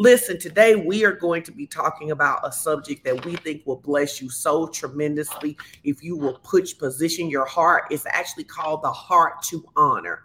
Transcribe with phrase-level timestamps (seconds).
[0.00, 3.80] Listen, today we are going to be talking about a subject that we think will
[3.80, 7.82] bless you so tremendously if you will put position your heart.
[7.90, 10.22] It's actually called the heart to honor.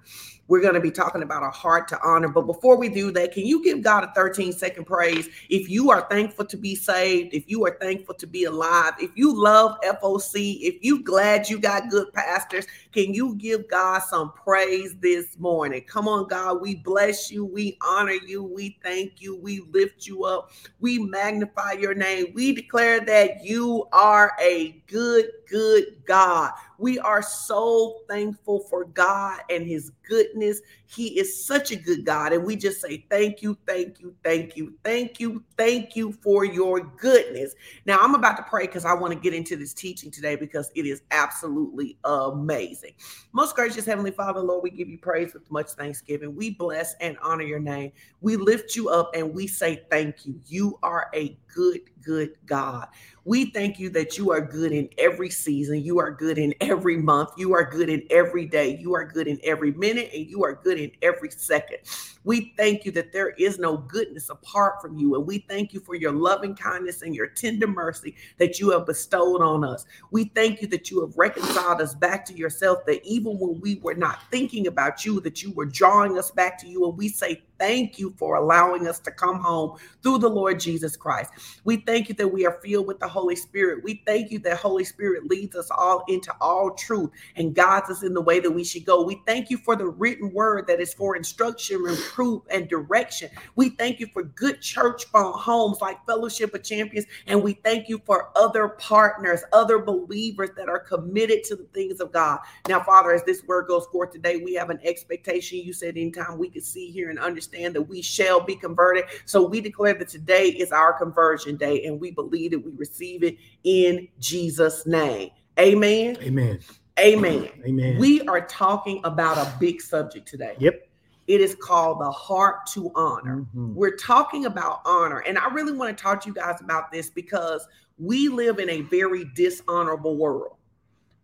[0.48, 2.28] We're going to be talking about a heart to honor.
[2.28, 5.30] But before we do that, can you give God a 13 second praise?
[5.50, 9.12] If you are thankful to be saved, if you are thankful to be alive, if
[9.16, 14.34] you love FOC, if you glad you got good pastors, can you give God some
[14.34, 15.84] praise this morning?
[15.88, 20.26] Come on, God, we bless you, we honor you, we thank you, we lift you
[20.26, 22.28] up, we magnify your name.
[22.34, 26.52] We declare that you are a good, good God.
[26.78, 30.62] We are so thankful for God and his goodness.
[30.86, 32.34] He is such a good God.
[32.34, 36.46] And we just say, Thank you, thank you, thank you, thank you, thank you for
[36.46, 37.56] your goodness.
[37.86, 40.72] Now, I'm about to pray because I want to get into this teaching today because
[40.76, 42.94] it is absolutely amazing.
[43.32, 46.36] Most gracious Heavenly Father, Lord, we give you praise with much thanksgiving.
[46.36, 47.92] We bless and honor your name.
[48.22, 50.40] We lift you up and we say, Thank you.
[50.48, 52.88] You are a good, good God.
[53.26, 55.82] We thank you that you are good in every season.
[55.82, 57.30] You are good in every month.
[57.38, 58.78] You are good in every day.
[58.78, 61.78] You are good in every minute, and you are good in every second.
[62.24, 65.16] We thank you that there is no goodness apart from you.
[65.16, 68.86] And we thank you for your loving kindness and your tender mercy that you have
[68.86, 69.86] bestowed on us.
[70.12, 73.76] We thank you that you have reconciled us back to yourself, that even when we
[73.76, 76.88] were not thinking about you, that you were drawing us back to you.
[76.88, 80.98] And we say thank you for allowing us to come home through the Lord Jesus
[80.98, 81.32] Christ.
[81.64, 83.84] We thank you that we are filled with the Holy Spirit.
[83.84, 88.04] We thank you that Holy Spirit leads us all into all truth and guides us
[88.04, 89.04] in the way that we should go.
[89.04, 93.30] We thank you for the written word that is for instruction, reproof, and direction.
[93.56, 98.02] We thank you for good church homes like Fellowship of Champions, and we thank you
[98.06, 102.40] for other partners, other believers that are committed to the things of God.
[102.68, 105.60] Now, Father, as this word goes forth today, we have an expectation.
[105.60, 109.06] You said anytime we could see, hear, and understand that we shall be converted.
[109.26, 113.24] So we declare that today is our conversion day, and we believe that we receive
[113.24, 115.32] it in Jesus' name.
[115.60, 116.18] Amen.
[116.22, 116.60] Amen.
[117.00, 117.50] Amen.
[117.66, 117.98] Amen.
[117.98, 120.56] We are talking about a big subject today.
[120.60, 120.90] Yep.
[121.28, 123.46] It is called the heart to honor.
[123.56, 123.74] Mhm.
[123.74, 125.20] We're talking about honor.
[125.20, 127.66] And I really want to talk to you guys about this because
[127.98, 130.58] we live in a very dishonorable world.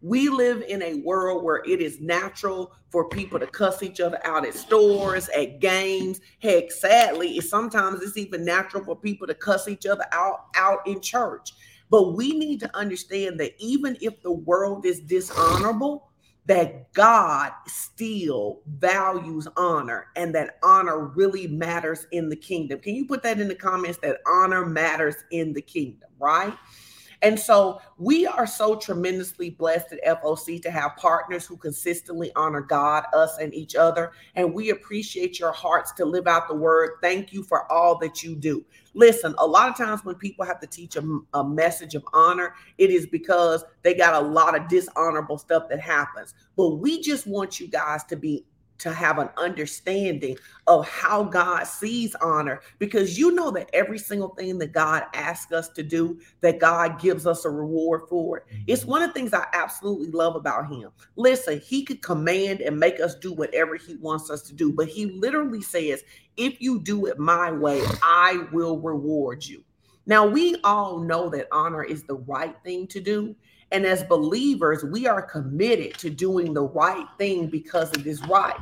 [0.02, 4.20] We live in a world where it is natural for people to cuss each other
[4.26, 6.22] out at stores, at games.
[6.42, 11.02] Heck, sadly, sometimes it's even natural for people to cuss each other out out in
[11.02, 11.52] church.
[11.90, 16.09] But we need to understand that even if the world is dishonorable,
[16.46, 22.80] that God still values honor and that honor really matters in the kingdom.
[22.80, 26.54] Can you put that in the comments that honor matters in the kingdom, right?
[27.22, 32.62] And so we are so tremendously blessed at FOC to have partners who consistently honor
[32.62, 34.12] God, us, and each other.
[34.36, 36.92] And we appreciate your hearts to live out the word.
[37.02, 38.64] Thank you for all that you do.
[38.94, 42.56] Listen, a lot of times when people have to teach a, a message of honor,
[42.78, 46.34] it is because they got a lot of dishonorable stuff that happens.
[46.56, 48.46] But we just want you guys to be
[48.80, 54.30] to have an understanding of how God sees honor because you know that every single
[54.30, 58.44] thing that God asks us to do, that God gives us a reward for it.
[58.48, 58.64] Mm-hmm.
[58.68, 60.90] It's one of the things I absolutely love about Him.
[61.16, 64.88] Listen, He could command and make us do whatever He wants us to do, but
[64.88, 66.04] He literally says,
[66.38, 69.64] if you do it my way, I will reward you.
[70.06, 73.36] Now, we all know that honor is the right thing to do.
[73.72, 78.60] And as believers, we are committed to doing the right thing because it is right.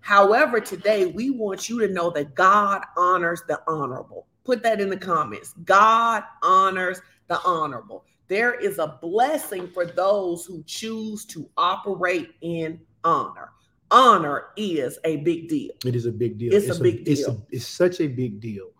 [0.00, 4.26] However, today we want you to know that God honors the honorable.
[4.44, 5.54] Put that in the comments.
[5.64, 8.04] God honors the honorable.
[8.28, 13.52] There is a blessing for those who choose to operate in honor.
[13.90, 15.72] Honor is a big deal.
[15.84, 16.52] It is a big deal.
[16.52, 17.46] It's a big It's, deal.
[17.50, 18.70] it's such a big deal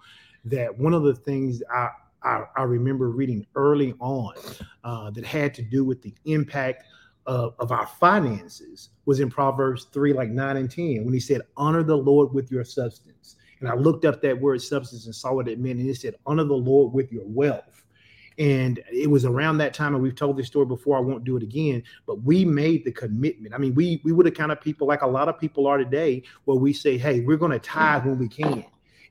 [0.45, 1.91] that one of the things I
[2.25, 4.35] I, I remember reading early on
[4.83, 6.85] uh, that had to do with the impact
[7.27, 11.43] of, of our finances was in Proverbs 3, like 9 and 10, when he said,
[11.57, 13.37] Honor the Lord with your substance.
[13.61, 15.79] And I looked up that word substance and saw what it meant.
[15.79, 17.85] And it said, Honor the Lord with your wealth.
[18.37, 20.97] And it was around that time, and we've told this story before.
[20.97, 23.55] I won't do it again, but we made the commitment.
[23.55, 25.79] I mean, we we were the kind of people, like a lot of people are
[25.79, 28.65] today, where we say, "Hey, we're going to tithe when we can."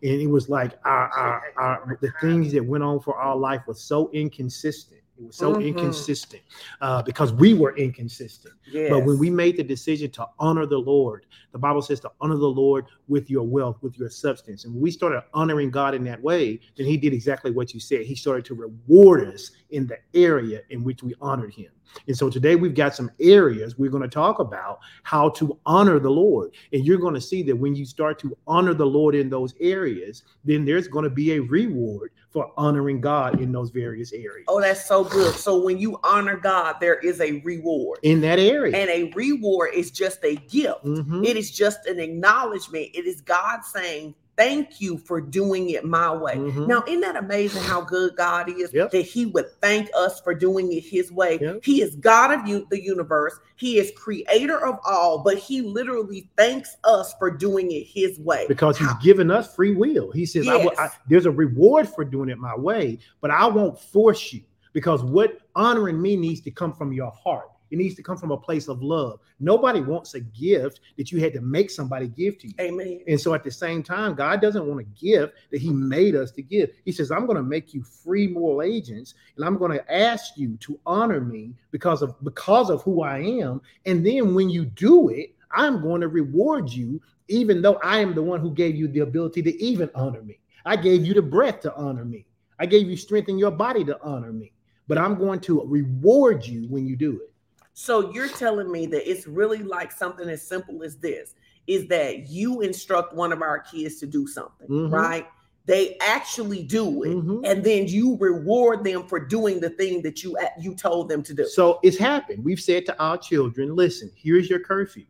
[0.03, 3.61] And it was like our, our, our the things that went on for our life
[3.67, 4.99] was so inconsistent.
[5.17, 5.67] It was so Mhm.
[5.67, 6.41] inconsistent
[6.81, 8.55] uh, because we were inconsistent.
[8.71, 8.89] Yes.
[8.89, 12.35] but when we made the decision to honor the lord the bible says to honor
[12.35, 14.65] the lord with your wealth with your substance.
[14.65, 17.79] And when we started honoring god in that way then he did exactly what you
[17.79, 18.01] said.
[18.05, 21.71] He started to reward us in the area in which we honored him
[22.07, 25.99] And so today we've got some areas we're going to talk about how to honor
[25.99, 26.51] the Lord.
[26.71, 29.53] And you're going to see that when you start to honor the Lord in those
[29.59, 34.45] areas, then there's going to be a reward for honoring God in those various areas.
[34.47, 35.35] Oh, that's so good.
[35.35, 38.75] So when you honor God, there is a reward in that area.
[38.75, 40.83] And a reward is just a gift.
[40.83, 41.23] Mm-hmm.
[41.23, 42.89] It is just an acknowledgement.
[42.93, 46.35] It is God saying, thank you for doing it my way.
[46.35, 46.67] Mm-hmm.
[46.67, 48.91] Now, isn't that amazing how good God is yep.
[48.91, 51.39] that He would thank us for doing it His way?
[51.39, 51.63] Yep.
[51.63, 56.29] He is God of you, the universe, He is creator of all, but He literally
[56.35, 58.99] thanks us for doing it His way because He's how?
[58.99, 60.11] given us free will.
[60.11, 60.59] He says, yes.
[60.59, 64.33] I will, I, There's a reward for doing it my way, but I won't force
[64.33, 64.41] you
[64.73, 67.49] because what honoring me needs to come from your heart.
[67.71, 69.19] It needs to come from a place of love.
[69.39, 72.53] Nobody wants a gift that you had to make somebody give to you.
[72.59, 73.01] Amen.
[73.07, 76.31] And so at the same time, God doesn't want a gift that He made us
[76.31, 76.69] to give.
[76.85, 80.37] He says, I'm going to make you free moral agents, and I'm going to ask
[80.37, 83.61] you to honor me because of because of who I am.
[83.85, 88.13] And then when you do it, I'm going to reward you, even though I am
[88.13, 90.39] the one who gave you the ability to even honor me.
[90.65, 92.25] I gave you the breath to honor me.
[92.59, 94.53] I gave you strength in your body to honor me.
[94.87, 97.32] But I'm going to reward you when you do it.
[97.73, 101.35] So you're telling me that it's really like something as simple as this
[101.65, 104.93] is that you instruct one of our kids to do something, mm-hmm.
[104.93, 105.27] right?
[105.65, 107.45] They actually do it, mm-hmm.
[107.45, 111.33] and then you reward them for doing the thing that you you told them to
[111.33, 111.47] do.
[111.47, 112.43] So it's happened.
[112.43, 115.05] We've said to our children, "Listen, here's your curfew.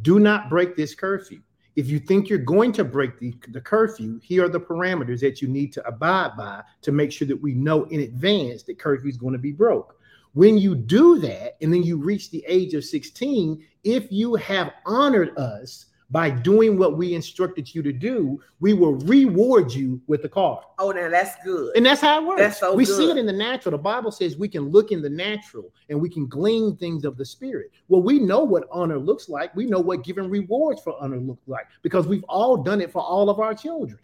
[0.00, 1.42] Do not break this curfew.
[1.76, 5.40] If you think you're going to break the, the curfew, here are the parameters that
[5.40, 9.08] you need to abide by to make sure that we know in advance that curfew
[9.08, 9.96] is going to be broke.
[10.34, 14.72] When you do that, and then you reach the age of 16, if you have
[14.86, 20.20] honored us by doing what we instructed you to do, we will reward you with
[20.20, 20.62] the car.
[20.78, 21.74] Oh, now that's good.
[21.74, 22.40] And that's how it works.
[22.40, 22.96] That's so we good.
[22.96, 23.72] see it in the natural.
[23.72, 27.16] The Bible says we can look in the natural and we can glean things of
[27.16, 27.70] the spirit.
[27.88, 29.56] Well, we know what honor looks like.
[29.56, 33.02] We know what giving rewards for honor looks like because we've all done it for
[33.02, 33.98] all of our children.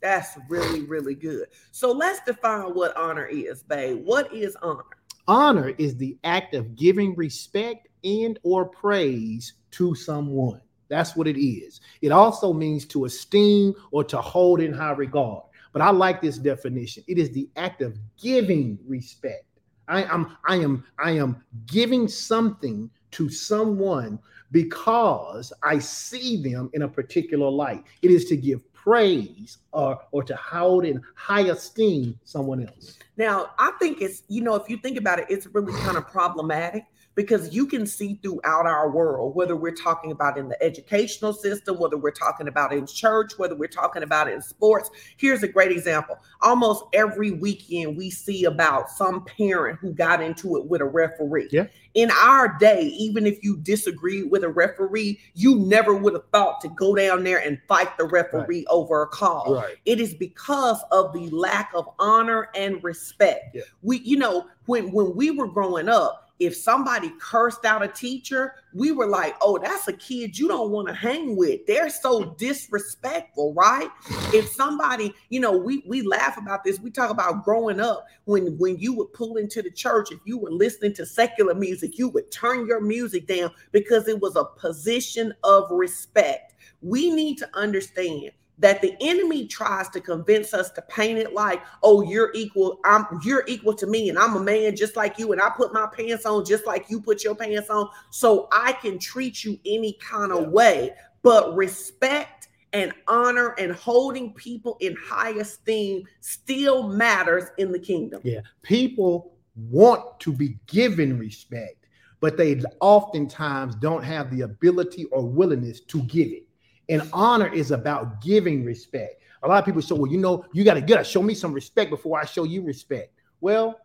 [0.00, 1.46] That's really, really good.
[1.70, 4.04] So let's define what honor is, babe.
[4.04, 4.84] What is honor?
[5.28, 10.60] Honor is the act of giving respect and or praise to someone.
[10.88, 11.80] That's what it is.
[12.00, 15.44] It also means to esteem or to hold in high regard.
[15.72, 17.04] But I like this definition.
[17.06, 19.44] It is the act of giving respect.
[19.86, 24.18] I am I am I am giving something to someone
[24.50, 27.84] because I see them in a particular light.
[28.02, 32.98] It is to give praise or or to hold in high esteem someone else.
[33.16, 36.06] Now, I think it's you know if you think about it, it's really kind of
[36.06, 36.84] problematic
[37.18, 41.76] because you can see throughout our world, whether we're talking about in the educational system,
[41.76, 44.88] whether we're talking about in church, whether we're talking about in sports.
[45.16, 46.16] Here's a great example.
[46.42, 51.48] Almost every weekend, we see about some parent who got into it with a referee.
[51.50, 51.66] Yeah.
[51.94, 56.60] In our day, even if you disagree with a referee, you never would have thought
[56.60, 58.66] to go down there and fight the referee right.
[58.70, 59.56] over a call.
[59.56, 59.74] Right.
[59.86, 63.56] It is because of the lack of honor and respect.
[63.56, 63.62] Yeah.
[63.82, 68.54] We, you know, when when we were growing up, if somebody cursed out a teacher,
[68.72, 71.66] we were like, oh, that's a kid you don't want to hang with.
[71.66, 73.88] They're so disrespectful, right?
[74.32, 76.78] If somebody, you know, we we laugh about this.
[76.78, 80.38] We talk about growing up when when you would pull into the church, if you
[80.38, 84.44] were listening to secular music, you would turn your music down because it was a
[84.44, 86.54] position of respect.
[86.82, 91.62] We need to understand that the enemy tries to convince us to paint it like,
[91.82, 95.32] oh, you're equal, I'm you're equal to me, and I'm a man just like you,
[95.32, 98.72] and I put my pants on just like you put your pants on, so I
[98.72, 100.92] can treat you any kind of way.
[101.22, 108.20] But respect and honor and holding people in high esteem still matters in the kingdom.
[108.24, 109.34] Yeah, people
[109.70, 111.86] want to be given respect,
[112.20, 116.47] but they oftentimes don't have the ability or willingness to give it.
[116.88, 119.22] And honor is about giving respect.
[119.42, 121.52] A lot of people say, well, you know, you got to get show me some
[121.52, 123.12] respect before I show you respect.
[123.40, 123.78] Well,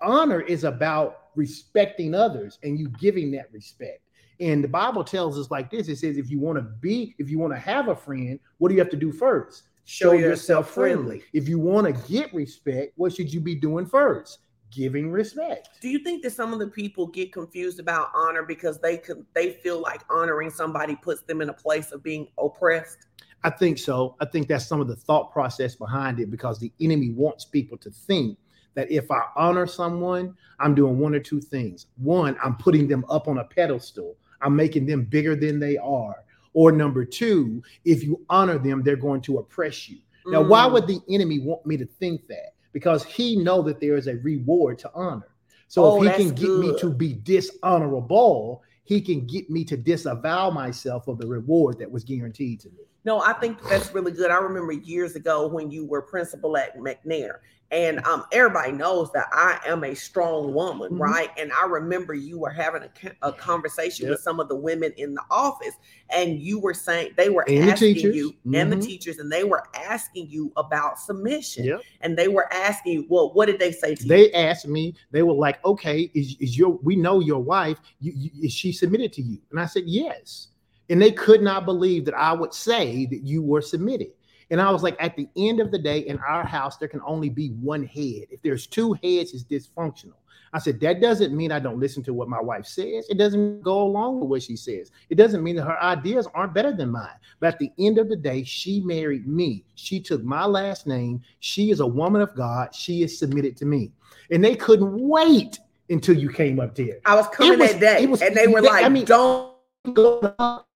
[0.00, 4.00] honor is about respecting others and you giving that respect.
[4.40, 7.30] And the Bible tells us like this: it says, if you want to be, if
[7.30, 9.64] you want to have a friend, what do you have to do first?
[9.84, 11.20] Show, show yourself friendly.
[11.20, 11.24] friendly.
[11.32, 14.38] If you want to get respect, what should you be doing first?
[14.72, 15.68] Giving respect.
[15.80, 19.24] Do you think that some of the people get confused about honor because they could
[19.34, 23.06] they feel like honoring somebody puts them in a place of being oppressed?
[23.44, 24.16] I think so.
[24.20, 27.76] I think that's some of the thought process behind it because the enemy wants people
[27.78, 28.38] to think
[28.74, 31.86] that if I honor someone, I'm doing one or two things.
[31.96, 34.16] One, I'm putting them up on a pedestal.
[34.40, 36.16] I'm making them bigger than they are.
[36.54, 39.98] Or number two, if you honor them, they're going to oppress you.
[40.26, 40.48] Now, mm.
[40.48, 42.54] why would the enemy want me to think that?
[42.72, 45.28] Because he know that there is a reward to honor.
[45.68, 49.76] So Oh, if he can get me to be dishonorable, he can get me to
[49.76, 52.84] disavow myself of the reward that was guaranteed to me.
[53.04, 54.30] No, I think that's really good.
[54.30, 57.38] I remember years ago when you were principal at McNair,
[57.72, 61.00] and um, everybody knows that I am a strong woman, Mhm.
[61.00, 61.30] right?
[61.38, 62.90] And I remember you were having a,
[63.28, 64.10] a conversation Yep.
[64.12, 65.74] with some of the women in the office,
[66.10, 68.84] and you were saying they were And asking you and the Mhm.
[68.84, 71.80] teachers, and they were asking you about submission, Yep.
[72.02, 74.08] and they were asking you, well, what did they say to you?
[74.08, 78.12] They asked me, they were like, okay, is, is your we know your wife, you,
[78.14, 79.38] you, is she submitted to you?
[79.50, 80.48] And I said, yes.
[80.92, 84.08] And they could not believe that I would say that you were submitted.
[84.50, 87.00] And I was like, at the end of the day, in our house, there can
[87.06, 88.26] only be one head.
[88.28, 90.12] If there's two heads, it's dysfunctional.
[90.52, 93.06] I said, that doesn't mean I don't listen to what my wife says.
[93.08, 94.90] It doesn't go along with what she says.
[95.08, 97.16] It doesn't mean that her ideas aren't better than mine.
[97.40, 99.64] But at the end of the day, she married me.
[99.76, 101.22] She took my last name.
[101.40, 102.74] She is a woman of God.
[102.74, 103.92] She is submitted to me.
[104.30, 105.58] And they couldn't wait
[105.88, 106.98] until you came up there.
[107.06, 109.50] I was coming was- that day, was- and they were they- like, I mean- don't.
[109.94, 110.68] Go up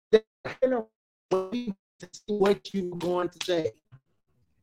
[2.28, 3.72] what you going to say.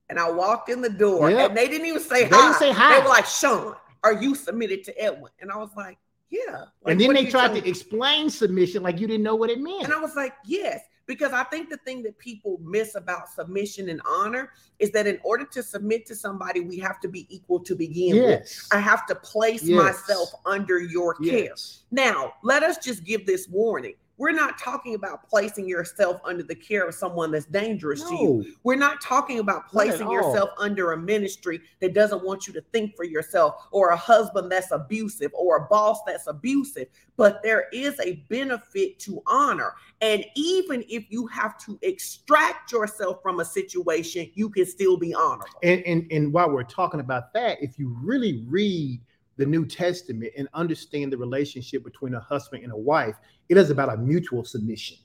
[0.08, 1.50] And I walked in the door, Yep.
[1.50, 2.42] and they didn't even say They hi.
[2.48, 2.96] didn't say hi.
[2.96, 3.74] They were like, Sean,
[4.04, 5.32] are you submitted to Edwin?
[5.40, 5.98] And I was like,
[6.30, 6.64] yeah.
[6.82, 9.84] Like, and then they tried to explain submission like you didn't know what it meant.
[9.84, 13.88] And I was like, yes, because I think the thing that people miss about submission
[13.90, 17.60] and honor is that in order to submit to somebody, we have to be equal
[17.60, 18.68] to begin with.
[18.72, 19.82] I have to place Yes.
[19.82, 21.44] myself under your care.
[21.44, 21.84] yes.
[21.90, 23.94] Now, let us just give this warning.
[24.18, 28.54] We're not talking about placing yourself under the care of someone that's dangerous to you.
[28.62, 32.94] We're not talking about placing yourself under a ministry that doesn't want you to think
[32.94, 36.88] for yourself, or a husband that's abusive, or a boss that's abusive.
[37.16, 39.74] But there is a benefit to honor.
[40.00, 45.14] And even if you have to extract yourself from a situation, you can still be
[45.14, 45.46] honorable.
[45.62, 49.00] And, and and while we're talking about that, if you really read
[49.42, 53.16] the New Testament and understand the relationship between a husband and a wife,
[53.48, 54.96] it is about a mutual submission.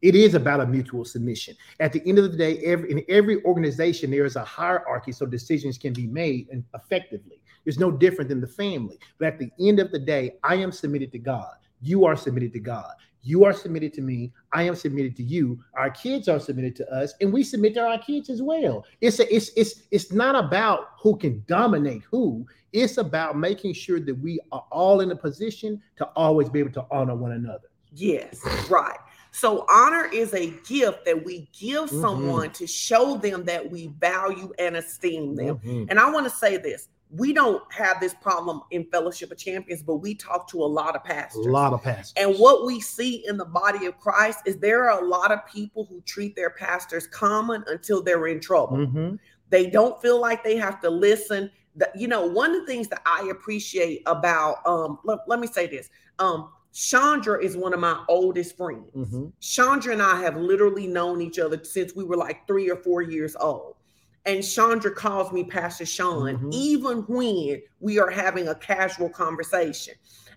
[0.00, 1.56] It is about a mutual submission.
[1.80, 5.26] At the end of the day, every in every organization, there is a hierarchy so
[5.26, 7.42] decisions can be made and effectively.
[7.66, 8.96] It's no different than the family.
[9.18, 11.54] But at the end of the day, I am submitted to God.
[11.82, 12.94] You are submitted to God.
[13.22, 14.32] You are submitted to me.
[14.52, 15.62] I am submitted to you.
[15.74, 18.84] Our kids are submitted to us, and we submit to our kids as well.
[19.00, 22.46] It's a, it's it's it's not about who can dominate who.
[22.72, 26.72] It's about making sure that we are all in a position to always be able
[26.72, 27.68] to honor one another.
[27.94, 28.98] Yes, right.
[29.32, 32.00] So honor is a gift that we give Mhm.
[32.00, 35.58] someone to show them that we value and esteem them.
[35.58, 35.86] Mhm.
[35.90, 36.88] And I want to say this.
[37.12, 40.94] We don't have this problem in Fellowship of Champions, but we talk to a lot
[40.94, 41.44] of pastors.
[41.46, 42.12] A lot of pastors.
[42.16, 45.44] And what we see in the body of Christ is there are a lot of
[45.46, 48.76] people who treat their pastors common until they're in trouble.
[48.76, 49.18] Mhm.
[49.48, 51.50] They don't feel like they have to listen.
[51.74, 55.46] The- you know, one of the things that I appreciate about um let, let me
[55.48, 55.88] say this.
[56.20, 58.92] Um Chandra is one of my oldest friends.
[58.94, 59.32] Mhm.
[59.40, 63.02] Chandra and I have literally known each other since we were like three or four
[63.02, 63.74] years old.
[64.26, 66.52] And Chandra calls me Pastor Sean, Mhm.
[66.52, 69.94] even when we are having a casual conversation.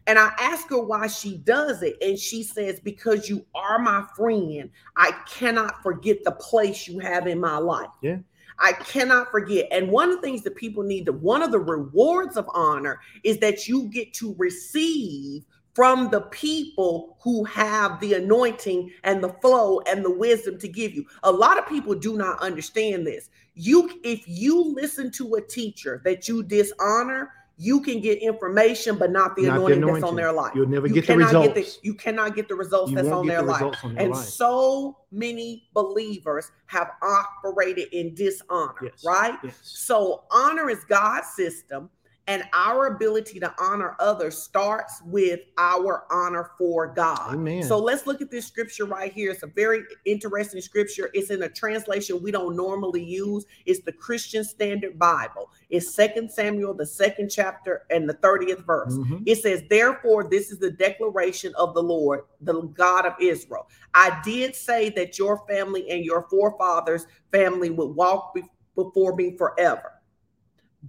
[0.07, 1.97] And I ask her why she does it.
[2.01, 7.27] And she says, Because you are my friend, I cannot forget the place you have
[7.27, 7.89] in my life.
[8.01, 8.17] Yeah.
[8.59, 9.67] I cannot forget.
[9.71, 12.99] And one of the things that people need to, one of the rewards of honor
[13.23, 19.33] is that you get to receive from the people who have the anointing and the
[19.41, 21.03] flow and the wisdom to give you.
[21.23, 23.29] A lot of people do not understand this.
[23.55, 29.11] You if you listen to a teacher that you dishonor, you can get information but
[29.11, 30.53] not the, Not the anointing, that's on their life.
[30.55, 31.47] You'll never You get the results.
[31.53, 33.75] Get the, you cannot get the results You that's on their the life.
[33.83, 34.25] on And life.
[34.25, 39.03] so many believers have operated in dishonor, Yes.
[39.05, 39.37] right?
[39.43, 39.59] Yes.
[39.61, 41.91] So honor is God's system,
[42.27, 47.33] and our ability to honor others starts with our honor for God.
[47.33, 47.63] Amen.
[47.63, 49.31] So let's look at this scripture right here.
[49.31, 51.09] It's a very interesting scripture.
[51.13, 53.45] It's in a translation we don't normally use.
[53.65, 55.49] It's the Christian Standard Bible.
[55.69, 58.93] It's Second Samuel, the second chapter, and the 30th verse.
[58.93, 59.23] Mhm.
[59.25, 63.67] It says, Therefore, this is the declaration of the Lord, the God of Israel.
[63.93, 69.35] I did say that your family and your forefathers' family would walk be- before me
[69.37, 69.91] forever.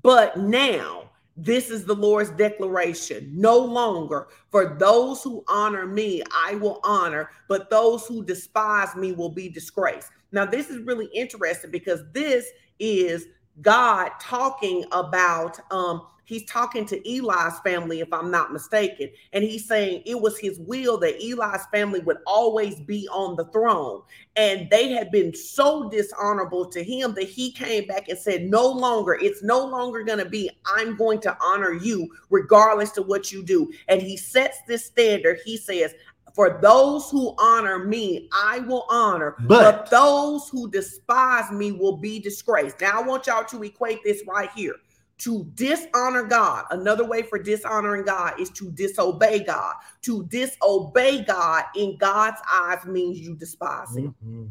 [0.02, 3.30] But now, this is the Lord's declaration.
[3.34, 9.12] No longer for those who honor me, I will honor, but those who despise me
[9.12, 10.10] will be disgraced.
[10.32, 12.46] Now, this is really interesting because this
[12.78, 13.26] is
[13.62, 19.10] God talking about um, he's talking to Eli's family, if I'm not mistaken.
[19.32, 23.44] And he's saying it was his will that Eli's family would always be on the
[23.46, 24.02] throne.
[24.36, 28.66] And they had been so dishonorable to him that he came back and said, No
[28.66, 33.30] longer, it's no longer going to be, I'm going to honor you regardless of what
[33.30, 33.72] you do.
[33.88, 35.38] And he sets this standard.
[35.44, 35.94] He says,
[36.34, 41.96] for those who honor me, I will honor, but, but, those who despise me will
[41.96, 42.80] be disgraced.
[42.80, 44.74] Now, I want y'all to equate this right here
[45.18, 46.64] to dishonor God.
[46.70, 49.74] Another way for dishonoring God is to disobey God.
[50.02, 54.14] To disobey God in God's eyes means you despise Him.
[54.24, 54.46] Mm-hmm.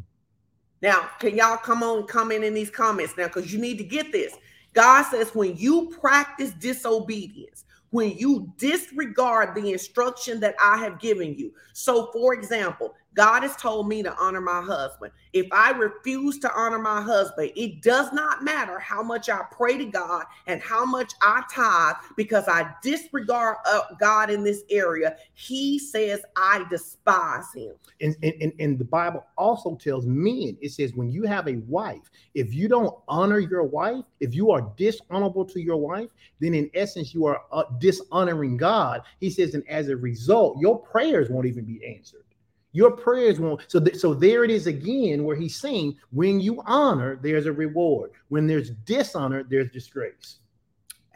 [0.82, 3.28] Now, can y'all come on, and comment in these comments now?
[3.28, 4.36] Because you need to get this.
[4.74, 11.36] God says, when you practice disobedience, when you disregard the instruction that I have given
[11.36, 11.54] you.
[11.74, 15.12] So, for example, God has told me to honor my husband.
[15.34, 19.78] If I refuse to honor my husband, it does not matter how much I pray
[19.78, 25.18] to God and how much I tithe because I disregard uh, God in this area.
[25.34, 27.74] He says I despise him.
[28.02, 32.12] And, and, and the Bible also tells men, it says, when you have a wife,
[32.34, 36.70] if you don't honor your wife, if you are dishonorable to your wife, then in
[36.74, 39.02] essence, you are uh, dishonoring God.
[39.20, 42.23] He says, and as a result, your prayers won't even be answered.
[42.74, 43.62] Your prayers won't.
[43.68, 47.54] So, th- so there it is again, where he's saying, when you honor, there's a
[47.54, 48.12] reward.
[48.30, 50.40] When there's dishonor, there's disgrace.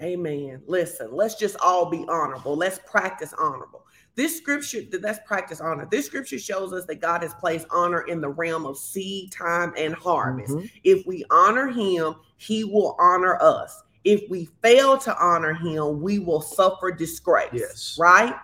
[0.02, 0.62] Amen.
[0.68, 2.56] Listen, let's just all be honorable.
[2.56, 3.84] Let's practice honorable.
[4.14, 5.88] This scripture, let's practice honor.
[5.90, 9.74] This scripture shows us that God has placed honor in the realm of seed, time,
[9.78, 10.54] and harvest.
[10.54, 10.66] Mm-hmm.
[10.84, 13.84] If we honor him, he will honor us.
[14.04, 17.50] If we fail to honor him, we will suffer disgrace.
[17.54, 17.98] Yes.
[18.00, 18.36] Right?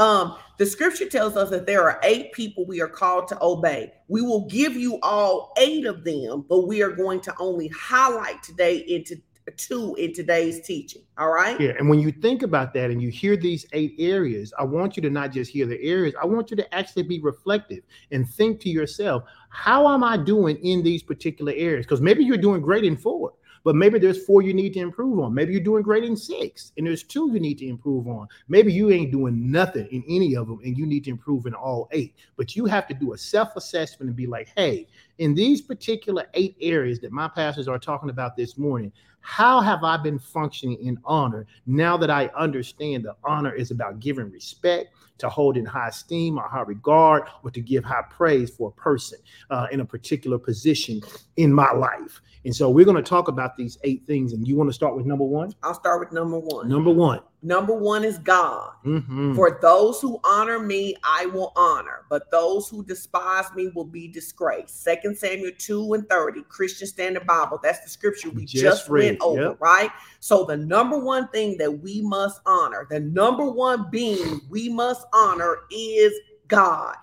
[0.00, 3.92] Um, the scripture tells us that there are eight people we are called to obey.
[4.08, 8.42] We will give you all eight of them, but we are going to only highlight
[8.42, 9.16] today into
[9.58, 11.02] two in today's teaching.
[11.18, 11.60] All right.
[11.60, 11.72] Yeah.
[11.78, 15.02] And when you think about that and you hear these eight areas, I want you
[15.02, 17.80] to not just hear the areas, I want you to actually be reflective
[18.10, 21.84] and think to yourself, how am I doing in these particular areas?
[21.84, 23.34] Because maybe you're doing great in four.
[23.62, 25.34] But maybe there's four you need to improve on.
[25.34, 28.26] Maybe you're doing great in six, and there's two you need to improve on.
[28.48, 31.54] Maybe you ain't doing nothing in any of them, and you need to improve in
[31.54, 32.14] all eight.
[32.36, 34.86] But you have to do a self assessment and be like, hey,
[35.18, 39.84] in these particular eight areas that my pastors are talking about this morning, how have
[39.84, 44.94] I been functioning in honor now that I understand that honor is about giving respect,
[45.18, 48.80] to hold in high esteem or high regard, or to give high praise for a
[48.80, 49.18] person
[49.50, 51.02] uh, in a particular position
[51.36, 52.22] in my life?
[52.44, 54.32] And so we're going to talk about these eight things.
[54.32, 55.52] And you want to start with number one?
[55.62, 56.68] I'll start with number one.
[56.68, 57.20] Number one.
[57.42, 58.72] Number one is God.
[58.84, 59.34] Mm-hmm.
[59.34, 64.08] For those who honor me, I will honor, but those who despise me will be
[64.08, 64.82] disgraced.
[64.82, 67.58] Second Samuel 2 and 30, Christian Standard Bible.
[67.62, 69.60] That's the scripture we just, just went over, yep.
[69.60, 69.90] right?
[70.20, 75.06] So the number one thing that we must honor, the number one being we must
[75.14, 76.12] honor is
[76.46, 76.94] God.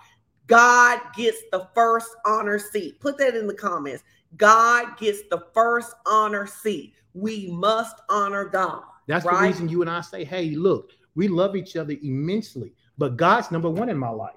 [0.45, 2.99] God gets the first honor seat.
[2.99, 4.03] Put that in the comments.
[4.35, 6.93] God gets the first honor seat.
[7.13, 8.83] We must honor God.
[9.07, 9.41] That's right?
[9.41, 13.51] the reason you and I say, hey, look, we love each other immensely, but God's
[13.51, 14.35] number one in my life.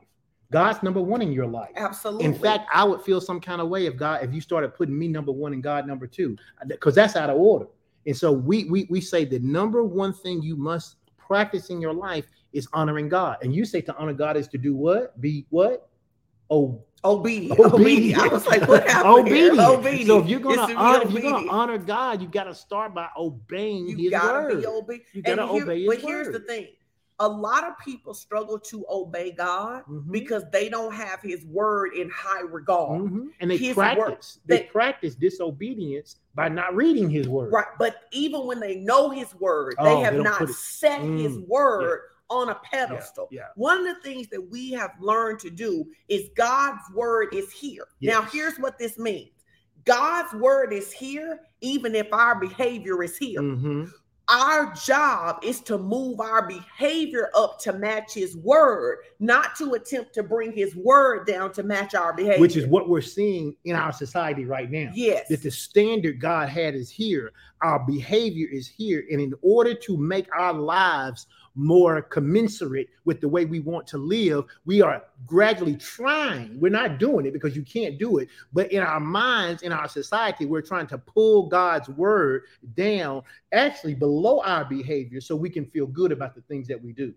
[0.53, 1.71] God's number one in your life.
[1.77, 2.25] Absolutely.
[2.25, 4.99] In fact, I would feel some kind of way if God, if you started putting
[4.99, 7.67] me number one and God number two, because that's out of order.
[8.07, 11.93] And so we we we say the number one thing you must practice in your
[11.93, 13.37] life is honoring God.
[13.43, 15.21] And you say to honor God is to do what?
[15.21, 15.89] Be what?
[16.51, 17.59] Oh, obedient.
[17.59, 18.23] Obedient.
[18.23, 19.29] I was like, what happened?
[19.29, 19.59] Obedient.
[19.59, 20.07] obedient.
[20.07, 23.09] So if you're gonna honor, if you're gonna honor God, you got to start by
[23.17, 24.61] obeying you His gotta word.
[24.61, 26.11] Be obe- you gotta obey His But word.
[26.11, 26.69] here's the thing:
[27.19, 30.11] a lot of people struggle to obey God mm-hmm.
[30.11, 33.27] because they don't have His word in high regard, mm-hmm.
[33.41, 34.39] and they his practice.
[34.47, 37.53] They, they practice disobedience by not reading His word.
[37.53, 41.21] Right, but even when they know His word, oh, they have they not set mm,
[41.21, 42.01] His word.
[42.03, 43.29] Yeah on a pedestal.
[43.31, 43.47] Yeah, yeah.
[43.57, 47.87] One of the things that we have learned to do is God's word is here.
[47.99, 48.15] Yes.
[48.15, 49.31] Now, here's what this means
[49.85, 53.41] God's word is here, even if our behavior is here.
[53.41, 53.85] Mm-hmm.
[54.29, 60.15] Our job is to move our behavior up to match his word, not to attempt
[60.15, 62.41] to bring his word down to match our behavior.
[62.41, 64.93] Which is what we're seeing in our society right now.
[64.95, 65.27] Yes.
[65.29, 69.05] That the standard God had is here, our behavior is here.
[69.11, 73.99] And in order to make our lives more commensurate with the way we want to
[73.99, 74.45] live.
[74.65, 76.59] We are gradually trying.
[76.61, 79.89] We're not doing it because you can't do it, but in our minds, in our
[79.89, 82.43] society, we're trying to pull God's word
[82.75, 86.93] down actually below our behavior so we can feel good about the things that we
[86.93, 87.13] do.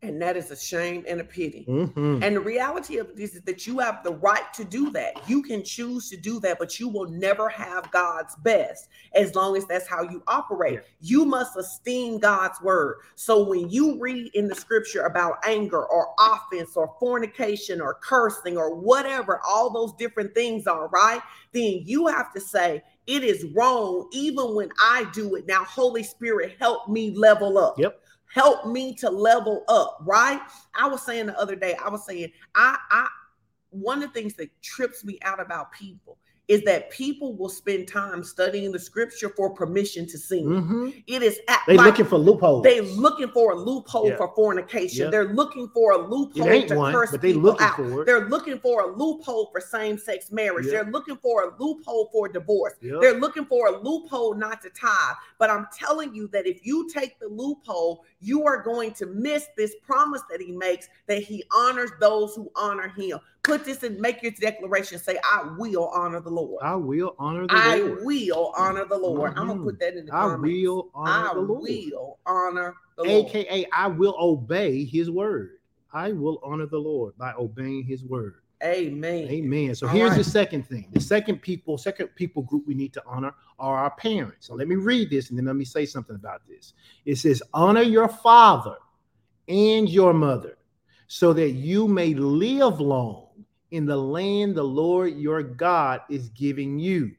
[0.00, 1.66] And that is a shame and a pity.
[1.68, 2.22] Mhm.
[2.22, 5.28] And the reality of this is that you have the right to do that.
[5.28, 9.56] You can choose to do that, but you will never have God's best as long
[9.56, 10.74] as that's how you operate.
[10.74, 10.80] Yeah.
[11.00, 12.98] You must esteem God's word.
[13.16, 18.56] So when you read in the scripture about anger or offense or fornication or cursing
[18.56, 21.22] or whatever, all those different things are, right?
[21.52, 25.46] Then you have to say, it is wrong even when I do it.
[25.48, 28.00] Now, Holy Spirit, help me level up Yep.
[28.32, 30.40] Help me to level up right
[30.78, 33.06] i was saying the other day i was saying i i
[33.70, 37.86] one of the things that trips me out about people is that people will spend
[37.86, 41.04] time studying the scripture for permission to sin Mhm.
[41.06, 42.62] it is at, They like looking for loopholes.
[42.64, 44.16] they looking for a loophole Yeah.
[44.16, 45.10] for fornication Yeah.
[45.10, 48.58] they're looking for a loophole to one, curse but they people looking out they're looking
[48.60, 50.72] for a loophole for same-sex marriage Yeah.
[50.84, 55.16] they're looking for a loophole for divorce they're looking for a loophole not to tithe.
[55.38, 59.46] But I'm telling you that if you take the loophole, you are going to miss
[59.56, 63.18] this promise that he makes that he honors those who honor him.
[63.42, 66.62] Put this and make your declaration say, I will honor the Lord.
[66.62, 67.98] I will honor the I Lord.
[68.00, 69.30] I will honor the Lord.
[69.30, 69.64] I'm gonna mm-hmm.
[69.64, 70.42] put that in the I comments.
[70.42, 71.62] will honor I the Lord.
[71.62, 73.26] will honor the Lord.
[73.26, 75.52] AKA, I will obey his word.
[75.92, 78.36] I will honor the Lord by obeying his word.
[78.62, 79.28] Amen.
[79.28, 79.74] Amen.
[79.74, 80.18] So All here's right.
[80.18, 80.88] the second thing.
[80.92, 84.46] The second people, second people group we need to honor are our parents.
[84.46, 86.74] So let me read this and then let me say something about this.
[87.04, 88.76] It says, honor your father
[89.48, 90.58] and your mother
[91.06, 93.28] so that you may live long
[93.70, 97.12] in the land the Lord your God is giving you.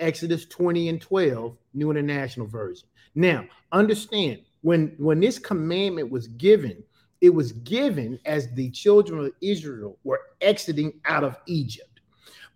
[0.00, 2.88] Exodus 20 and 12, New International Version.
[3.14, 6.82] Now, understand when when this commandment was given,
[7.20, 11.95] it was given as the children of Israel were exiting out of Egypt.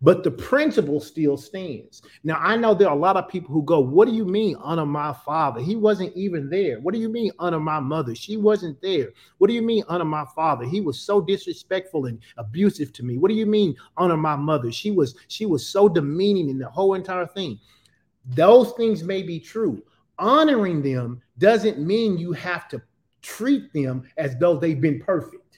[0.03, 2.01] But the principle still stands.
[2.25, 4.57] Now, I know there are a lot of people who go, What do you mean,
[4.57, 5.61] honor my father?
[5.61, 6.81] He wasn't even there.
[6.81, 8.15] What do you mean, honor my mother?
[8.15, 9.11] She wasn't there.
[9.39, 10.65] What do you mean, honor my father?
[10.65, 13.19] He was so disrespectful and abusive to me.
[13.19, 14.73] What do you mean, honor my mother?
[14.73, 17.59] She was she was so demeaning in the whole entire thing.
[18.35, 19.83] Those things may be true.
[20.19, 22.83] Honoring them doesn't mean you have to
[23.23, 25.50] treat them as though they've been perfect.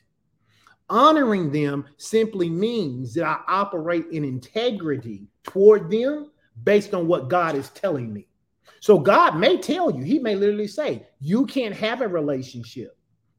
[0.92, 6.30] Honoring them simply means that I operate in integrity toward them
[6.64, 8.28] based on what God is telling me.
[8.80, 12.94] So God may tell you, He may literally say, you can't have a relationship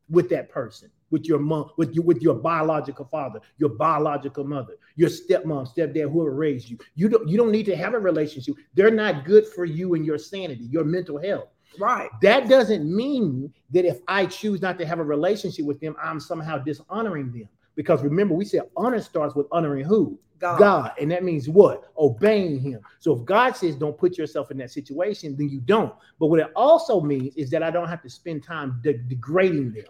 [0.10, 4.74] with that person, with your mom, with your with your biological father, your biological mother,
[4.96, 6.80] your stepmom, stepdad, whoever raised you.
[6.96, 8.56] You don't you don't need to have a relationship.
[8.74, 11.50] They're not good for you and your sanity, your mental health.
[11.80, 12.10] Right.
[12.22, 16.20] That doesn't mean that if I choose not to have a relationship with them, I'm
[16.20, 17.50] somehow dishonoring them.
[17.76, 20.20] Because remember, we said honor starts with honoring who?
[20.40, 20.60] God.
[20.60, 20.92] God.
[21.00, 21.92] And that means what?
[21.98, 22.82] Obeying him.
[23.00, 25.94] So if God says don't put yourself in that situation, then you don't.
[26.20, 29.72] But what it also means is that I don't have to spend time de- degrading
[29.72, 29.86] them.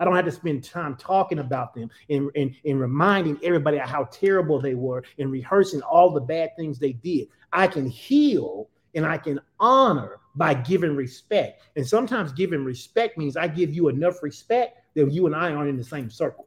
[0.00, 4.04] I don't have to spend time talking about them and, and, and reminding everybody how
[4.04, 7.28] terrible they were and rehearsing all the bad things they did.
[7.52, 11.62] I can heal and I can honor by giving respect.
[11.76, 15.68] And sometimes giving respect means I give you enough respect that you and I aren't
[15.68, 16.46] in the same circle.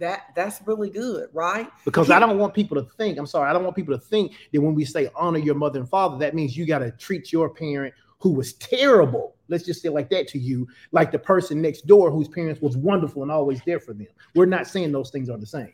[0.00, 1.68] That that's really good, right?
[1.84, 4.32] Because I don't want people to think, I'm sorry, I don't want people to think
[4.52, 7.32] that when we say honor your mother and father, that means you got to treat
[7.32, 9.36] your parent who was terrible.
[9.48, 12.76] Let's just say like that to you, like the person next door whose parents was
[12.76, 14.08] wonderful and always there for them.
[14.34, 15.72] We're not saying those things are the same.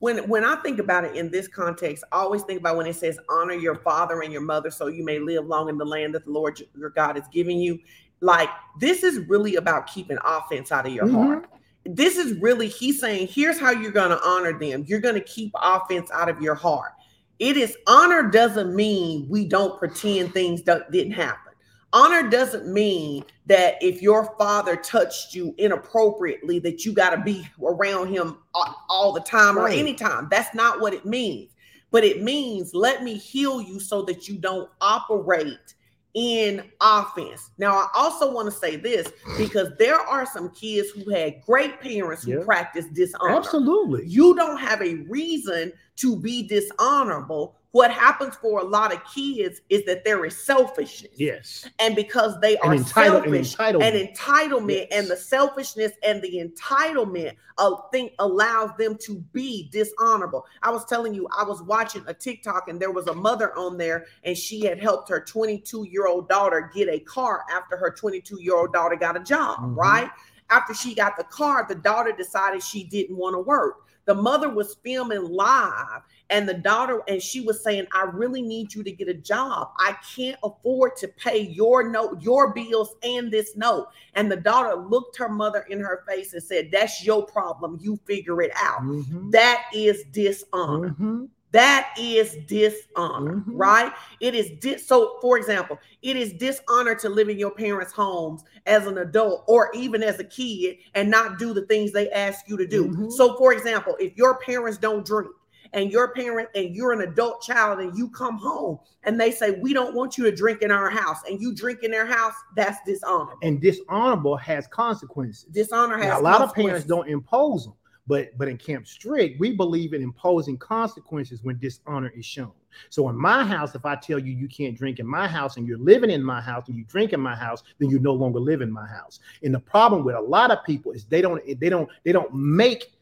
[0.00, 2.94] When when I think about it in this context, I always think about when it
[2.96, 6.14] says honor your father and your mother so you may live long in the land
[6.14, 7.78] that the Lord your God is giving you.
[8.20, 8.48] Like
[8.80, 11.14] this is really about keeping offense out of your Mhm.
[11.14, 11.46] heart.
[11.84, 14.84] This is really he's saying here's how you're going to honor them.
[14.86, 16.92] You're going to keep offense out of your heart.
[17.38, 21.47] It is honor doesn't mean we don't pretend things don't, didn't happen.
[21.92, 27.48] Honor doesn't mean that if your father touched you inappropriately, that you got to be
[27.64, 30.28] around him all, all the time or anytime.
[30.30, 31.50] That's not what it means.
[31.90, 35.74] But it means let me heal you so that you don't operate
[36.12, 37.50] in offense.
[37.58, 41.80] Now, I also want to say this because there are some kids who had great
[41.80, 42.44] parents who Yeah.
[42.44, 43.30] practice dishonor.
[43.30, 44.06] Absolutely.
[44.06, 47.54] You don't have a reason to be dishonorable.
[47.72, 51.12] What happens for a lot of kids is that there is selfishness.
[51.16, 51.68] Yes.
[51.78, 53.82] And because they are entitled, an selfish, entitlement.
[53.82, 54.88] an entitlement Yes.
[54.92, 60.46] and the selfishness and the entitlement of thing allows them to be dishonorable.
[60.62, 63.76] I was telling you, I was watching a TikTok and there was a mother on
[63.76, 67.90] there and she had helped her 22 year old daughter get a car after her
[67.90, 69.76] 22 year old daughter got a job, Mhm.
[69.76, 70.10] right?
[70.50, 73.80] after she got the car, the daughter decided she didn't want to work.
[74.06, 76.00] The mother was filming live,
[76.30, 79.70] and the daughter, and she was saying, I really need you to get a job.
[79.78, 83.88] I can't afford to pay your note, your bills, and this note.
[84.14, 87.78] And the daughter looked her mother in her face and said, That's your problem.
[87.80, 88.82] You figure it out.
[88.82, 89.30] Mhm.
[89.32, 90.90] That is dishonor.
[90.90, 91.28] Mhm.
[91.52, 93.44] That is dishonor, Mhm.
[93.46, 93.90] right?
[94.20, 95.16] It is dis- so.
[95.22, 99.70] For example, it is dishonor to live in your parents' homes as an adult or
[99.72, 102.88] even as a kid and not do the things they ask you to do.
[102.88, 103.10] Mhm.
[103.12, 105.30] So, for example, if your parents don't drink
[105.72, 109.52] and your parent and you're an adult child and you come home and they say
[109.60, 112.34] we don't want you to drink in our house and you drink in their house,
[112.56, 113.38] that's dishonorable.
[113.42, 115.44] And dishonorable has consequences.
[115.44, 117.74] Dishonor has Now, a lot of parents don't impose them,
[118.06, 122.52] but but in Camp Strict, we believe in imposing consequences when dishonor is shown.
[122.90, 125.66] So in my house, if I tell you you can't drink in my house and
[125.66, 128.40] you're living in my house and you drink in my house, then you no longer
[128.40, 129.20] live in my house.
[129.42, 132.32] And the problem with a lot of people is they don't they don't they don't
[132.34, 132.92] make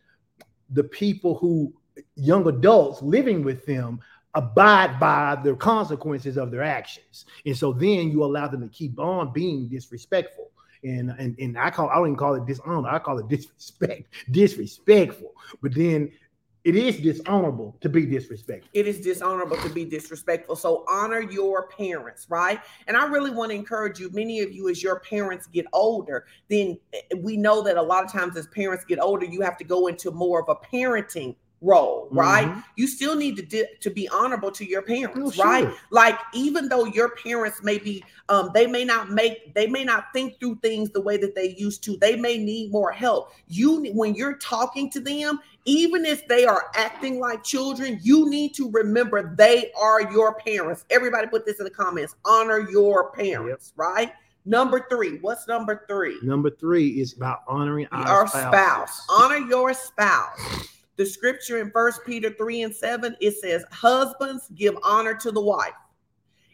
[0.71, 1.73] the people who
[2.15, 4.01] young adults living with them
[4.35, 7.25] abide by the consequences of their actions.
[7.47, 10.51] And so then you allow them to keep on being disrespectful.
[10.85, 14.13] And, and and I call I don't even call it dishonor, I call it disrespect,
[14.31, 15.33] disrespectful.
[15.63, 16.13] But then
[16.67, 18.69] it is dishonorable to be disrespectful.
[18.73, 20.57] it is dishonorable to be disrespectful.
[20.57, 22.61] So honor your parents, right?
[22.89, 26.27] And I really want to encourage you, many of you, as your parents get older,
[26.51, 26.77] then
[27.19, 29.87] we know that a lot of times as parents get older, you have to go
[29.87, 32.49] into more of a parenting role, right?
[32.49, 32.65] Mhm.
[32.77, 35.65] You still need to di- to be honorable to your parents, Oh, right?
[35.65, 35.75] sure.
[35.91, 40.13] Like even though your parents may be, um, they may not make, they may not
[40.13, 41.97] think through things the way that they used to.
[41.97, 43.33] They may need more help.
[43.49, 48.55] You, when you're talking to them, even if they are acting like children, you need
[48.55, 50.85] to remember they are your parents.
[50.91, 52.15] Everybody, put this in the comments.
[52.25, 54.13] Honor your parents, right?
[54.45, 55.19] Number three.
[55.23, 56.19] What's number three?
[56.23, 59.05] Number three is about honoring our, our spouse.
[59.11, 60.69] Honor your spouse.
[60.97, 65.41] The scripture in First Peter 3 and 7, it says, Husbands, give honor to the
[65.41, 65.73] wife.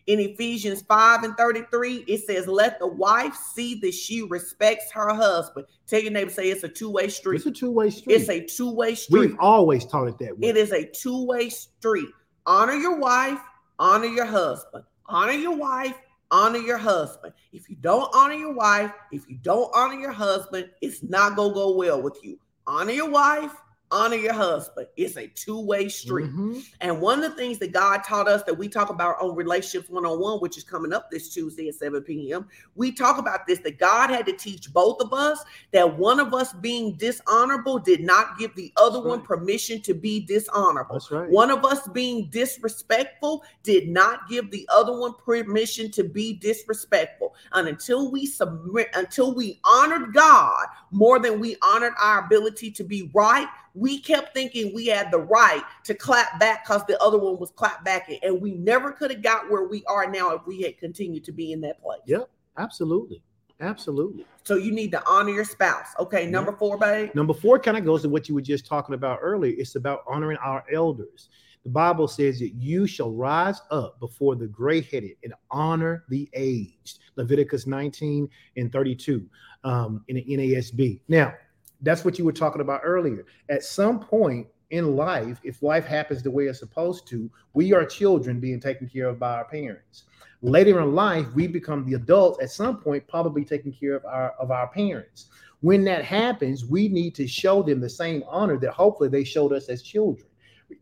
[0.09, 5.15] In Ephesians 5 and 33, it says, Let the wife see that she respects her
[5.15, 5.67] husband.
[5.87, 7.37] Tell your neighbor, say it's a two-way street.
[7.37, 8.15] It's a two-way street.
[8.15, 9.21] It's a two-way street.
[9.21, 10.49] We've always taught it that way.
[10.49, 12.09] It is a two-way street.
[12.47, 13.39] Honor your wife,
[13.79, 14.83] honor your husband.
[15.07, 15.95] Honor your wife,
[16.33, 17.33] honor your husband.
[17.53, 21.55] If you don't honor your wife, if you don't honor your husband, it's not gonna
[21.55, 22.41] go well with you.
[22.67, 23.53] Honor your wife,
[23.93, 24.89] honor your husband.
[24.97, 26.31] It's a two-way street.
[26.31, 26.65] Mhm.
[26.81, 29.89] And one of the things that God taught us that we talk about on Relationships
[29.91, 33.79] 101, which is coming up this Tuesday at 7 p.m., we talk about this that
[33.79, 38.39] God had to teach both of us that one of us being dishonorable did not
[38.39, 39.29] give the other That's one right.
[39.29, 40.95] permission to be dishonorable.
[40.95, 41.29] That's right.
[41.31, 47.35] One of us being disrespectful did not give the other one permission to be disrespectful.
[47.53, 52.85] And until we submit, until we honored God more than we honored our ability to
[52.85, 57.19] be right, we kept thinking we had the right to clap back because the other
[57.19, 58.19] one was clap backing.
[58.23, 61.33] And we never could have got where we are now if we had continued to
[61.33, 62.01] be in that place.
[62.07, 62.29] Yep.
[62.59, 63.23] Absolutely.
[63.61, 64.27] Absolutely.
[64.45, 65.89] So you need to honor your spouse.
[65.99, 67.15] Okay, number four, babe.
[67.15, 69.55] Number four kind of goes to what you were just talking about earlier.
[69.57, 71.29] It's about honoring our elders.
[71.65, 76.29] The Bible says that you shall rise up before the gray headed and honor the
[76.33, 76.99] aged.
[77.17, 79.25] Leviticus 19 and 32
[79.65, 81.01] um, in the NASB.
[81.09, 81.35] Now,
[81.83, 83.27] that's what you were talking about earlier.
[83.49, 87.85] At some point in life, if life happens the way it's supposed to, we are
[87.85, 90.05] children being taken care of by our parents.
[90.41, 94.31] Later in life, we become the adults at some point, probably taking care of our
[94.41, 95.27] of our parents.
[95.61, 99.53] When that happens, we need to show them the same honor that hopefully they showed
[99.53, 100.27] us as children.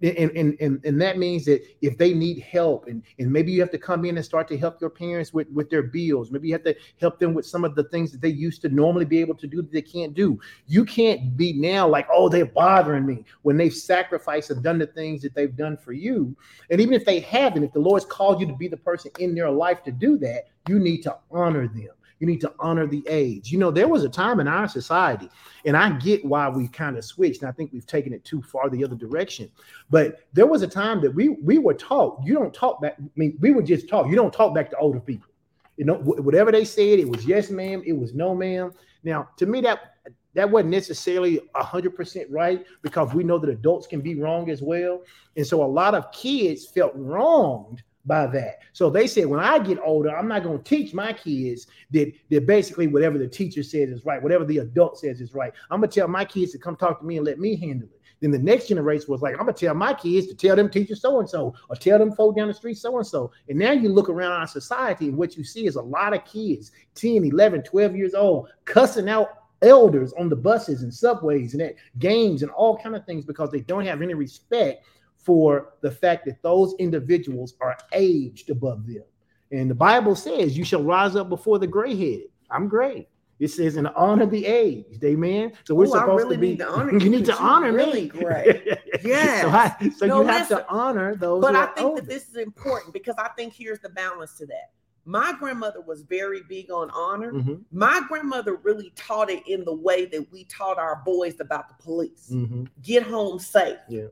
[0.03, 3.61] And, and, and, and that means that if they need help and, and maybe you
[3.61, 6.49] have to come in and start to help your parents with, with their bills, maybe
[6.49, 9.05] you have to help them with some of the things that they used to normally
[9.05, 10.39] be able to do that they can't do.
[10.67, 14.87] You can't be now like, oh, they're bothering me when they've sacrificed and done the
[14.87, 16.37] things that they've done for you.
[16.71, 19.35] And even if they haven't, if the Lord's called you to be the person in
[19.35, 21.89] their life to do that, you need to honor them.
[22.21, 23.51] You need to honor the age.
[23.51, 25.31] You know, there was a time in our society,
[25.65, 28.43] and I get why we kind of switched, and I think we've taken it too
[28.43, 29.51] far the other direction.
[29.89, 32.97] But there was a time that we we were taught you don't talk back.
[33.01, 35.31] I mean, we were just taught you don't talk back to older people.
[35.79, 37.83] You know, wh- whatever they said, it was yes, ma'am.
[37.87, 38.73] It was no, ma'am.
[39.03, 39.95] Now, to me, that
[40.35, 44.61] that wasn't necessarily hundred percent right because we know that adults can be wrong as
[44.61, 45.03] well,
[45.37, 48.61] and so a lot of kids felt wronged by that.
[48.73, 52.13] So they said, when I get older, I'm not going to teach my kids that
[52.31, 55.53] that basically whatever the teacher says is right, whatever the adult says is right.
[55.71, 58.01] I'm gonna tell my kids to come talk to me and let me handle it.
[58.21, 60.95] Then the next generation was like, I'm gonna tell my kids to tell them teacher
[60.95, 63.33] so and so, or tell them folk down the street so and so.
[63.49, 66.25] And now you look around our society and what you see is a lot of
[66.25, 69.29] kids, 10, 11, 12 years old, cussing out
[69.63, 73.51] elders on the buses and subways and at games and all kind of things because
[73.51, 74.85] they don't have any respect
[75.23, 79.05] for the fact that those individuals are aged above them.
[79.53, 82.29] And the Bible says, You shall rise up before the gray headed.
[82.51, 83.09] I'm gray.
[83.41, 85.03] It says, and honor the aged.
[85.03, 85.53] Amen.
[85.65, 86.49] So we're Ooh, supposed really to be.
[86.51, 88.09] Need to honor you, need to honor really me.
[88.09, 88.69] great.
[89.03, 89.41] Yeah.
[89.43, 91.41] so, I, so no, you have to honor those.
[91.41, 92.03] But I think older.
[92.03, 94.73] that this is important because I think here's the balance to that.
[95.07, 97.33] My grandmother was very big on honor.
[97.33, 97.55] Mm-hmm.
[97.73, 101.83] My grandmother really taught it in the way that we taught our boys about the
[101.83, 102.29] police.
[102.31, 102.65] Mm-hmm.
[102.83, 103.79] Get home safe.
[103.89, 104.09] Yeah.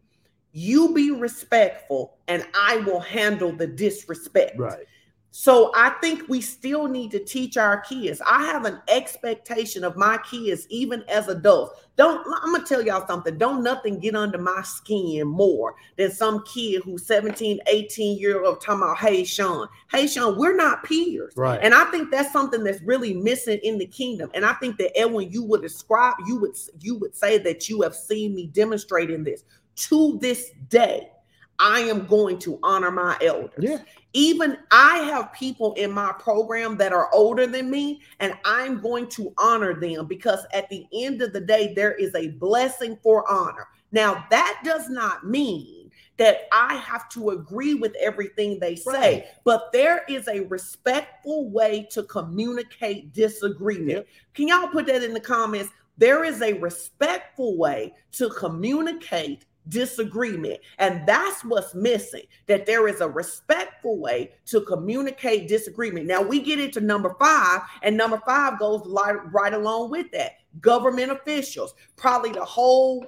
[0.52, 4.58] You be respectful, and I will handle the disrespect.
[4.58, 4.86] Right.
[5.30, 8.20] So I think we still need to teach our kids.
[8.26, 11.80] I have an expectation of my kids, even as adults.
[11.96, 13.36] Don't I'm gonna tell y'all something.
[13.36, 18.60] Don't nothing get under my skin more than some kid who's 17, 18 year old
[18.60, 21.34] talking about, hey Sean, hey Sean, we're not peers.
[21.36, 21.60] Right.
[21.62, 24.30] And I think that's something that's really missing in the kingdom.
[24.34, 27.82] And I think that Edwin, you would describe, you would you would say that you
[27.82, 29.44] have seen me demonstrating this
[29.78, 31.10] to this day.
[31.58, 33.58] I am going to honor my elders.
[33.58, 33.78] Yeah.
[34.12, 39.08] Even I have people in my program that are older than me, and I'm going
[39.10, 43.28] to honor them because at the end of the day, there is a blessing for
[43.30, 43.66] honor.
[43.90, 49.26] Now, that does not mean that I have to agree with everything they say, right.
[49.44, 53.88] but there is a respectful way to communicate disagreement.
[53.88, 54.06] Yep.
[54.34, 55.70] Can y'all put that in the comments?
[55.96, 60.60] There is a respectful way to communicate disagreement.
[60.78, 66.06] And that's what's missing that there is a respectful way to communicate disagreement.
[66.06, 70.32] Now we get into number five, and number five goes right along with that.
[70.60, 73.06] Government officials, probably the whole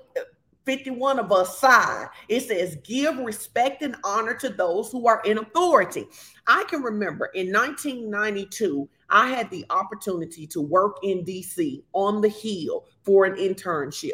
[0.67, 2.09] 51 of us side.
[2.29, 6.07] It says, give respect and honor to those who are in authority.
[6.47, 12.29] I can remember in 1992, I had the opportunity to work in DC on the
[12.29, 14.13] Hill for an internship.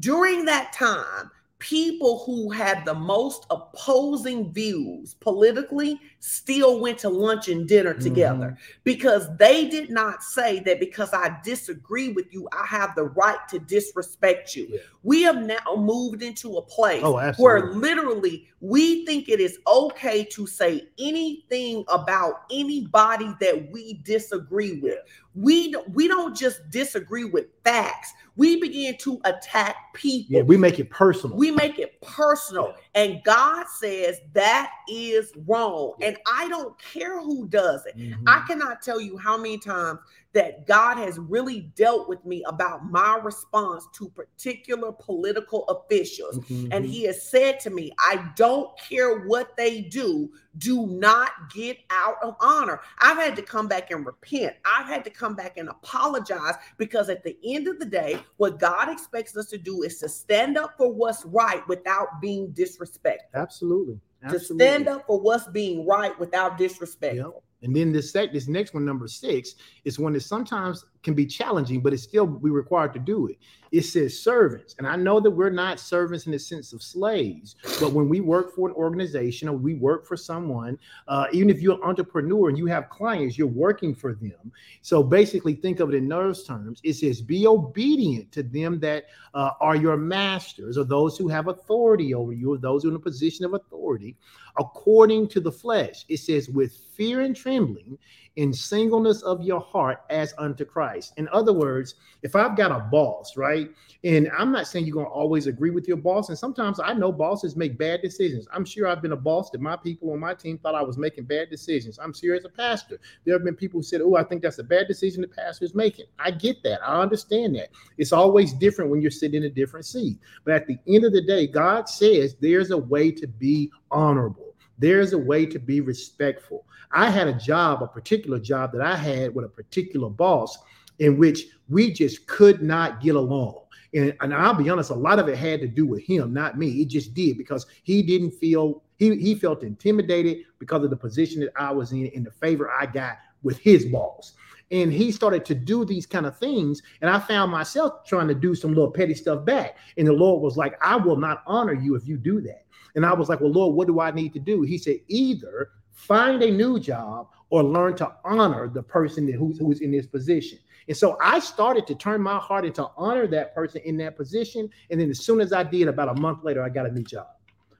[0.00, 7.48] During that time, people who had the most opposing views politically still went to lunch
[7.48, 8.80] and dinner together mm-hmm.
[8.82, 13.38] because they did not say that because I disagree with you, I have the right
[13.50, 14.66] to disrespect you.
[14.68, 14.78] Yeah.
[15.04, 20.24] We have now moved into a place oh, where literally we think it is okay
[20.24, 24.98] to say anything about anybody that we disagree with.
[25.34, 30.36] We we don't just disagree with facts we begin to attack people.
[30.36, 31.36] Yeah, we make it personal.
[31.36, 32.74] We make it personal.
[32.94, 35.94] And God says that is wrong.
[35.98, 36.08] Yeah.
[36.08, 37.96] And I don't care who does it.
[37.96, 38.24] Mm-hmm.
[38.26, 40.00] I cannot tell you how many times
[40.34, 46.38] that God has really dealt with me about my response to particular political officials.
[46.38, 46.72] Mm-hmm.
[46.72, 51.78] And He has said to me, I don't care what they do, do not get
[51.90, 52.80] out of honor.
[52.98, 54.56] I've had to come back and repent.
[54.64, 58.58] I've had to come back and apologize because at the end of the day, what
[58.58, 63.40] God expects us to do is to stand up for what's right without being disrespectful.
[63.40, 64.00] Absolutely.
[64.22, 64.66] Absolutely.
[64.66, 67.16] To stand up for what's being right without disrespect.
[67.16, 67.42] Yep.
[67.64, 71.80] And then this this next one, number six, is one that sometimes can be challenging,
[71.80, 73.38] but it's still we required to do it.
[73.70, 77.56] It says servants, and I know that we're not servants in the sense of slaves,
[77.80, 81.60] but when we work for an organization or we work for someone, uh, even if
[81.60, 84.52] you're an entrepreneur and you have clients, you're working for them.
[84.82, 86.80] So basically, think of it in those terms.
[86.84, 91.48] It says be obedient to them that uh, are your masters, or those who have
[91.48, 94.16] authority over you, or those who are in a position of authority,
[94.56, 96.04] according to the flesh.
[96.08, 97.98] It says with fear and trembling
[98.36, 101.12] in singleness of your heart as unto Christ.
[101.16, 103.70] In other words, if I've got a boss, right?
[104.02, 106.28] And I'm not saying you're going to always agree with your boss.
[106.28, 108.46] And sometimes I know bosses make bad decisions.
[108.52, 110.98] I'm sure I've been a boss that my people on my team thought I was
[110.98, 111.98] making bad decisions.
[111.98, 114.58] I'm sure as a pastor, there have been people who said, Oh, I think that's
[114.58, 116.06] a bad decision the pastor is making.
[116.18, 116.80] I get that.
[116.86, 117.68] I understand that.
[117.98, 120.18] It's always different when you're sitting in a different seat.
[120.44, 124.53] But at the end of the day, God says there's a way to be honorable.
[124.78, 126.66] There's a way to be respectful.
[126.90, 130.58] I had a job, a particular job that I had with a particular boss
[130.98, 133.60] in which we just could not get along.
[133.94, 136.58] And, and I'll be honest, a lot of it had to do with him, not
[136.58, 136.82] me.
[136.82, 141.40] It just did because he didn't feel he he felt intimidated because of the position
[141.40, 144.34] that I was in and the favor I got with his boss.
[144.70, 146.82] And he started to do these kind of things.
[147.00, 149.76] And I found myself trying to do some little petty stuff back.
[149.96, 152.63] And the Lord was like, I will not honor you if you do that.
[152.94, 154.62] And I was like, Well, Lord, what do I need to do?
[154.62, 159.80] He said, Either find a new job or learn to honor the person who's, who's
[159.80, 160.58] in this position.
[160.88, 164.68] And so I started to turn my heart into honor that person in that position.
[164.90, 167.04] And then as soon as I did, about a month later, I got a new
[167.04, 167.28] job.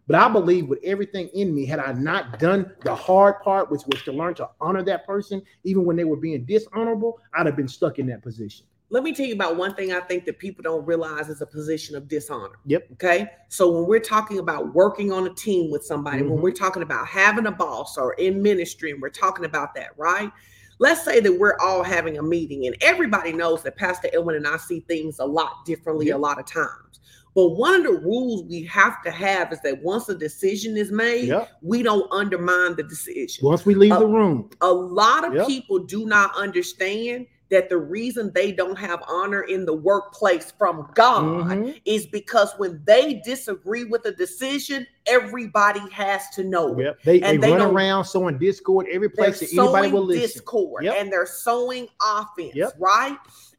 [0.06, 3.82] But I believe with everything in me, had I not done the hard part, which
[3.86, 7.56] was to learn to honor that person, even when they were being dishonorable, I'd have
[7.56, 8.66] been stuck in that position.
[8.90, 11.46] Let me tell you about one thing I think that people don't realize is a
[11.46, 12.58] position of dishonor.
[12.66, 12.88] Yep.
[12.92, 13.30] Okay.
[13.48, 16.42] So when we're talking about working on a team with somebody, when Mhm.
[16.42, 20.30] we're talking about having a boss or in ministry, and we're talking about that, right?
[20.78, 24.46] Let's say that we're all having a meeting, and everybody knows that Pastor Edwin and
[24.46, 26.16] I see things a lot differently Yep.
[26.16, 27.00] a lot of times.
[27.34, 30.92] But one of the rules we have to have is that once a decision is
[30.92, 31.48] made, Yep.
[31.62, 35.46] we don't undermine the decision Once we leave Uh, the room, a lot of Yep.
[35.48, 40.90] people do not understand that the reason they don't have honor in the workplace from
[40.96, 41.80] God Mhm.
[41.84, 46.82] is because when they disagree with a decision, everybody has to know it.
[46.82, 47.02] Yep.
[47.04, 50.22] They, And they, they run around sowing discord every place that anybody will listen.
[50.22, 50.96] discord Yep.
[50.98, 52.74] and they're sowing offense, Yep.
[52.80, 53.16] right?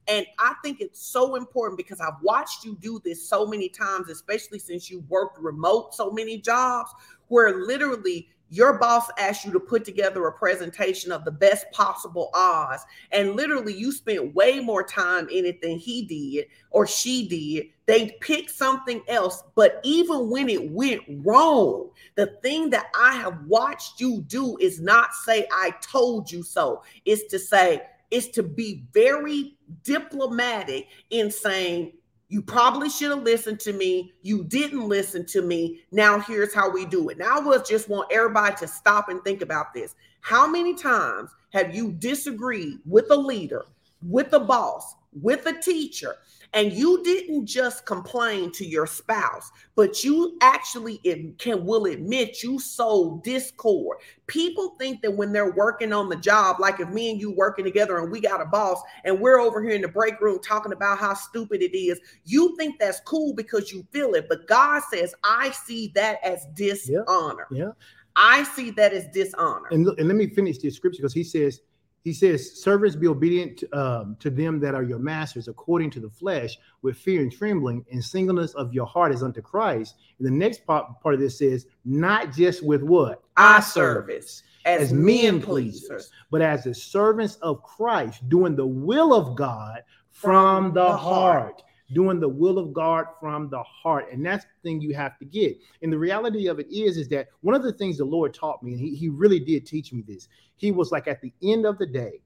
[0.10, 4.10] And I think it's so important because I've watched you do this so many times,
[4.10, 6.92] especially since you worked remote so many jobs,
[7.30, 12.30] where literally your boss asked you to put together a presentation of the best possible
[12.34, 12.84] odds.
[13.12, 17.68] And literally, you spent way more time in it than he did or she did.
[17.88, 19.44] They picked something else.
[19.56, 24.80] But even when it went wrong, the thing that I have watched you do is
[24.80, 26.84] not say, I told you so.
[27.06, 27.82] It's to say,
[28.12, 31.94] is to be very diplomatic in saying,
[32.28, 34.14] you probably should have listened to me.
[34.24, 35.82] You didn't listen to me.
[35.92, 37.18] Now, here's how we do it.
[37.18, 39.96] Now, I just want everybody to stop and think about this.
[40.22, 43.66] How many times have you disagreed with a leader,
[44.02, 46.16] with a boss, with a teacher,
[46.56, 50.98] and you didn't just complain to your spouse, but you actually
[51.38, 53.98] can will admit you sowed discord.
[54.28, 57.66] People think that when they're working on the job, like if me and you working
[57.66, 60.72] together and we got a boss and we're over here in the break room talking
[60.72, 64.28] about how stupid it is, you think that's cool because you feel it.
[64.30, 67.48] But God says, I see that as dishonor.
[67.52, 67.72] Yeah.
[68.16, 69.68] I see that as dishonor.
[69.72, 71.60] And, look- and let me finish this scripture because he says,
[72.06, 76.00] he says, servants be obedient to, um, to them that are your masters according to
[76.00, 79.96] the flesh with fear and trembling and singleness of your heart is unto Christ.
[80.20, 83.24] And the next part, part of this says, not just with what?
[83.36, 85.82] Eye service as, as men pleasers.
[85.82, 89.82] pleasers, but as the servants of Christ, doing the will of God
[90.12, 91.42] from the, the heart.
[91.42, 91.64] heart.
[91.94, 94.08] Doing the will of God from the heart.
[94.12, 95.58] And that's the thing you have to get.
[95.82, 98.64] And the reality of it is, is that one of the things the Lord taught
[98.64, 100.28] me, and he, he really did teach me this.
[100.56, 102.22] He was like, at the end of the day,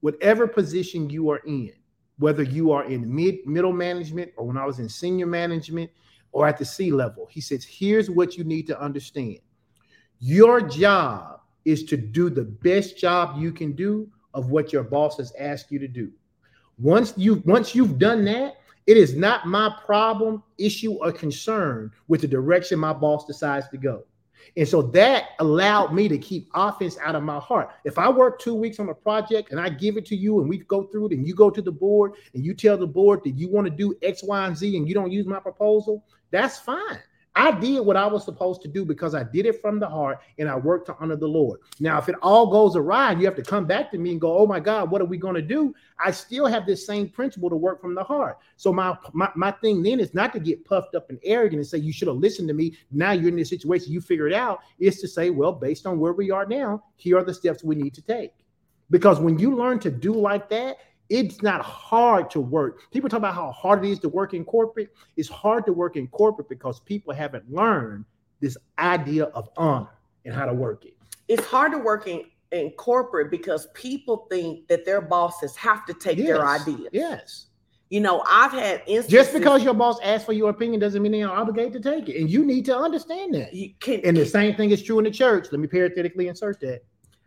[0.00, 1.72] whatever position you are in,
[2.18, 5.90] whether you are in mid middle management or when I was in senior management
[6.30, 9.38] or at the C level, he says, here's what you need to understand.
[10.20, 15.16] Your job is to do the best job you can do of what your boss
[15.16, 16.12] has asked you to do.
[16.78, 18.54] Once you once you've done that,
[18.86, 23.78] it is not my problem, issue, or concern with the direction my boss decides to
[23.78, 24.04] go.
[24.56, 27.70] And so that allowed me to keep offense out of my heart.
[27.84, 30.48] If I work two weeks on a project and I give it to you and
[30.48, 33.20] we go through it and you go to the board and you tell the board
[33.24, 36.04] that you want to do X, Y, and Z and you don't use my proposal,
[36.30, 36.98] that's fine.
[37.36, 40.20] I did what I was supposed to do because I did it from the heart
[40.38, 41.60] and I worked to honor the Lord.
[41.80, 44.20] Now, if it all goes awry and you have to come back to me and
[44.20, 45.74] go, oh my God, what are we going to do?
[45.98, 48.38] I still have this same principle to work from the heart.
[48.56, 51.66] So my, my my thing then is not to get puffed up and arrogant and
[51.66, 52.76] say you should have listened to me.
[52.92, 54.60] Now you're in this situation, you figure it out.
[54.78, 57.74] Is to say, well, based on where we are now, here are the steps we
[57.74, 58.32] need to take.
[58.90, 60.76] Because when you learn to do like that,
[61.14, 62.90] it's not hard to work.
[62.90, 64.90] People talk about how hard it is to work in corporate.
[65.16, 68.04] It's hard to work in corporate because people haven't learned
[68.40, 69.90] this idea of honor
[70.24, 70.96] and how to work it.
[71.28, 75.94] It's hard to work in, in corporate because people think that their bosses have to
[75.94, 76.88] take their ideas.
[76.92, 77.46] Yes.
[77.90, 79.12] You know, I've had instances.
[79.12, 82.08] Just because your boss asks for your opinion doesn't mean they are obligated to take
[82.08, 82.20] it.
[82.20, 83.54] And you need to understand that.
[83.78, 85.46] can, And the same thing is true in the church.
[85.52, 86.82] Let me parenthetically insert that.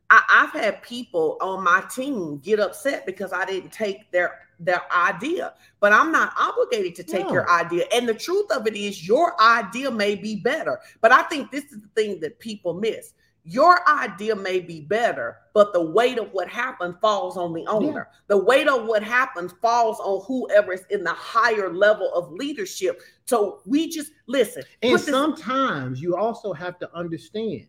[0.10, 4.82] I, I've had people on my team get upset because I didn't take their their
[4.92, 7.34] idea, but I'm not obligated to take No.
[7.34, 7.86] your idea.
[7.94, 10.80] And the truth of it is, your idea may be better.
[11.00, 13.14] But I think this is the thing that people miss.
[13.44, 18.10] Your idea may be better, but the weight of what happened falls on the owner.
[18.28, 23.00] The weight of what happens falls on whoever is in the higher level of leadership.
[23.26, 24.64] So we just listen.
[24.82, 27.68] And put this- sometimes you also have to understand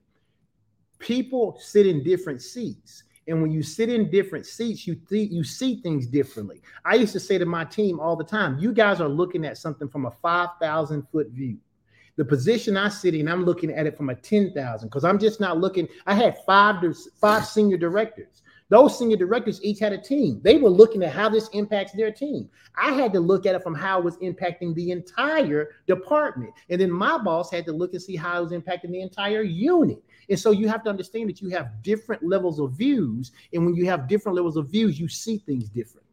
[0.99, 3.05] people sit in different seats.
[3.27, 6.63] And when you sit in different seats, you think you see things differently.
[6.85, 9.59] I used to say to my team all the time, you guys are looking at
[9.59, 11.59] something from a 5,000 foot view.
[12.17, 15.41] The position I sit in, I'm looking at it from a 10,000 because I'm just
[15.41, 15.87] not looking.
[16.07, 16.83] I had five,
[17.21, 18.43] five senior directors.
[18.71, 20.41] Those senior directors each had a team.
[20.43, 22.51] They were looking at how this impacts their team.
[22.77, 26.53] I had to look at it from how it was impacting the entire department.
[26.69, 29.43] And then my boss had to look and see how it was impacting the entire
[29.43, 30.03] unit.
[30.29, 33.33] And so you have to understand that you have different levels of views.
[33.53, 36.09] And when you have different levels of views, you see things differently.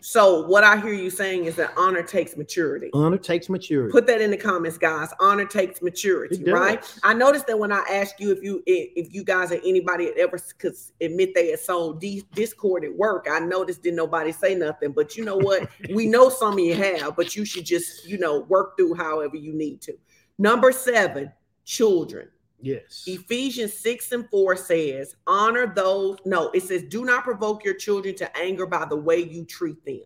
[0.00, 2.88] So what I hear you saying is that honor takes maturity.
[2.94, 3.90] Honor takes maturity.
[3.90, 5.12] Put that in the comments, guys.
[5.18, 6.84] Honor takes maturity, right?
[7.02, 10.38] I noticed that when I asked you if you if you guys or anybody ever
[10.58, 12.00] could admit they had sold
[12.32, 14.92] discord at work, I noticed didn't nobody say nothing.
[14.92, 15.68] But you know what?
[15.92, 19.36] we know some of you have, but you should just you know work through however
[19.36, 19.94] you need to.
[20.38, 21.32] Number seven,
[21.64, 22.28] children.
[22.60, 23.04] Yes.
[23.06, 26.18] Ephesians 6 and 4 says, honor those.
[26.24, 29.84] No, it says, do not provoke your children to anger by the way you treat
[29.84, 30.02] them.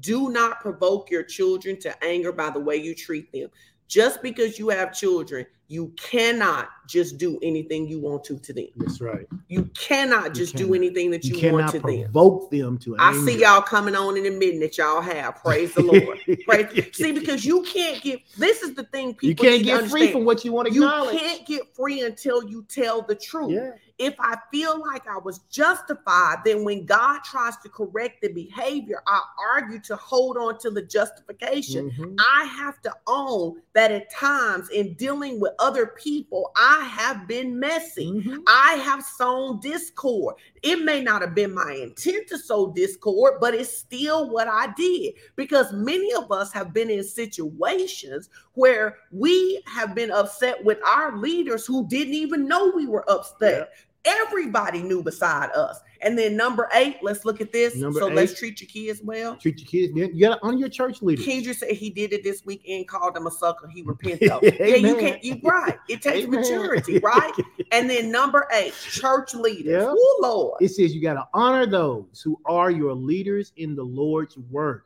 [0.00, 3.48] Do not provoke your children to anger by the way you treat them.
[3.86, 8.66] Just because you have children, you cannot just do anything you want to to them.
[8.76, 9.26] That's right.
[9.48, 12.02] You cannot just do anything that you, you want to them.
[12.02, 12.96] Provoke them to.
[12.98, 15.36] I see y'all coming on and admitting that y'all have.
[15.36, 16.20] Praise the Lord.
[16.46, 16.88] Praise.
[16.96, 18.20] see, because you can't get.
[18.36, 19.14] This is the thing.
[19.14, 20.74] People you can't get free from what you want to.
[20.74, 23.52] You can't get free until you tell the truth.
[23.52, 28.32] Yeah if I feel like I was justified, then when God tries to correct the
[28.32, 29.22] behavior, I
[29.52, 31.90] argue to hold on to the justification.
[31.90, 32.16] Mm-hmm.
[32.18, 37.58] I have to own that at times in dealing with other people, I have been
[37.58, 38.10] messy.
[38.10, 38.38] Mm-hmm.
[38.48, 40.36] I have sown discord.
[40.62, 44.72] It may not have been my intent to sow discord, but it's still what I
[44.76, 50.78] did because many of us have been in situations where we have been upset with
[50.86, 53.70] our leaders who didn't even know we were upset.
[53.70, 53.83] Yeah.
[54.04, 55.80] Everybody knew beside us.
[56.00, 57.74] And then number eight, let's look at this.
[57.76, 59.36] Number so let let's treat your kids well.
[59.36, 60.14] Treat your kids.
[60.14, 61.22] You got on your church leader.
[61.22, 63.66] Kendra said he did it this weekend, called him a sucker.
[63.68, 64.30] He repented.
[64.42, 65.24] yeah, you can't.
[65.24, 65.78] You right.
[65.88, 66.40] It takes Amen.
[66.40, 67.32] maturity, right?
[67.72, 69.84] and then number eight, church leaders.
[69.86, 70.60] Oh Lord.
[70.60, 74.82] It says you got to honor those who are your leaders in the Lord's word.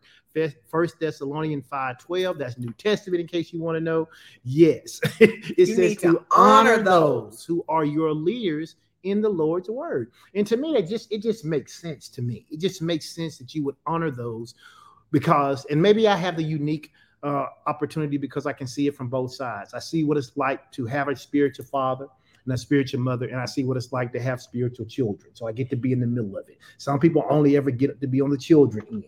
[0.68, 2.38] First Thessalonians 5 12.
[2.38, 4.08] That's New Testament, in case you want to know.
[4.44, 5.00] Yes.
[5.20, 8.76] it you says to, to honor, honor those who are your leaders
[9.10, 10.12] in the Lord's word.
[10.34, 12.46] And to me, it just it just makes sense to me.
[12.50, 14.54] It just makes sense that you would honor those
[15.10, 16.92] because, and maybe I have the unique
[17.22, 19.74] uh, opportunity because I can see it from both sides.
[19.74, 22.06] I see what it's like to have a spiritual father
[22.44, 25.34] and a spiritual mother, and I see what it's like to have spiritual children.
[25.34, 26.58] So I get to be in the middle of it.
[26.78, 29.04] Some people only ever get to be on the children end.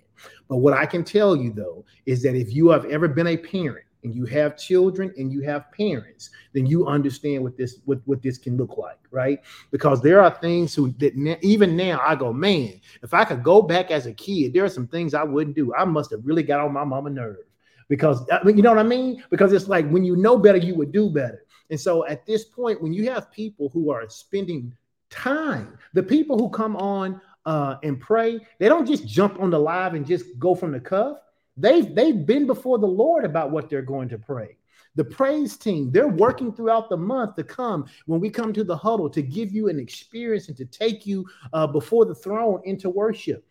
[0.49, 3.37] But what I can tell you though is that if you have ever been a
[3.37, 8.01] parent and you have children and you have parents, then you understand what this what,
[8.07, 9.41] what this can look like, right?
[9.71, 13.63] Because there are things who that even now I go, man, if I could go
[13.63, 15.75] back as a kid, there are some things I wouldn't do.
[15.75, 17.45] I must have really got on my mama nerve
[17.89, 19.23] because I mean, you know what I mean?
[19.31, 21.45] Because it's like when you know better, you would do better.
[21.71, 24.73] And so at this point, when you have people who are spending
[25.09, 29.59] time, the people who come on uh, and pray, they don't just jump on the
[29.59, 31.19] live and just go from the cuff
[31.57, 34.57] They've they've been before the Lord about what they're going to pray.
[34.97, 38.77] The praise team, they're working throughout the month to come when we come to the
[38.77, 42.91] huddle to give you an experience and to take you uh, before the throne into
[42.91, 43.47] worship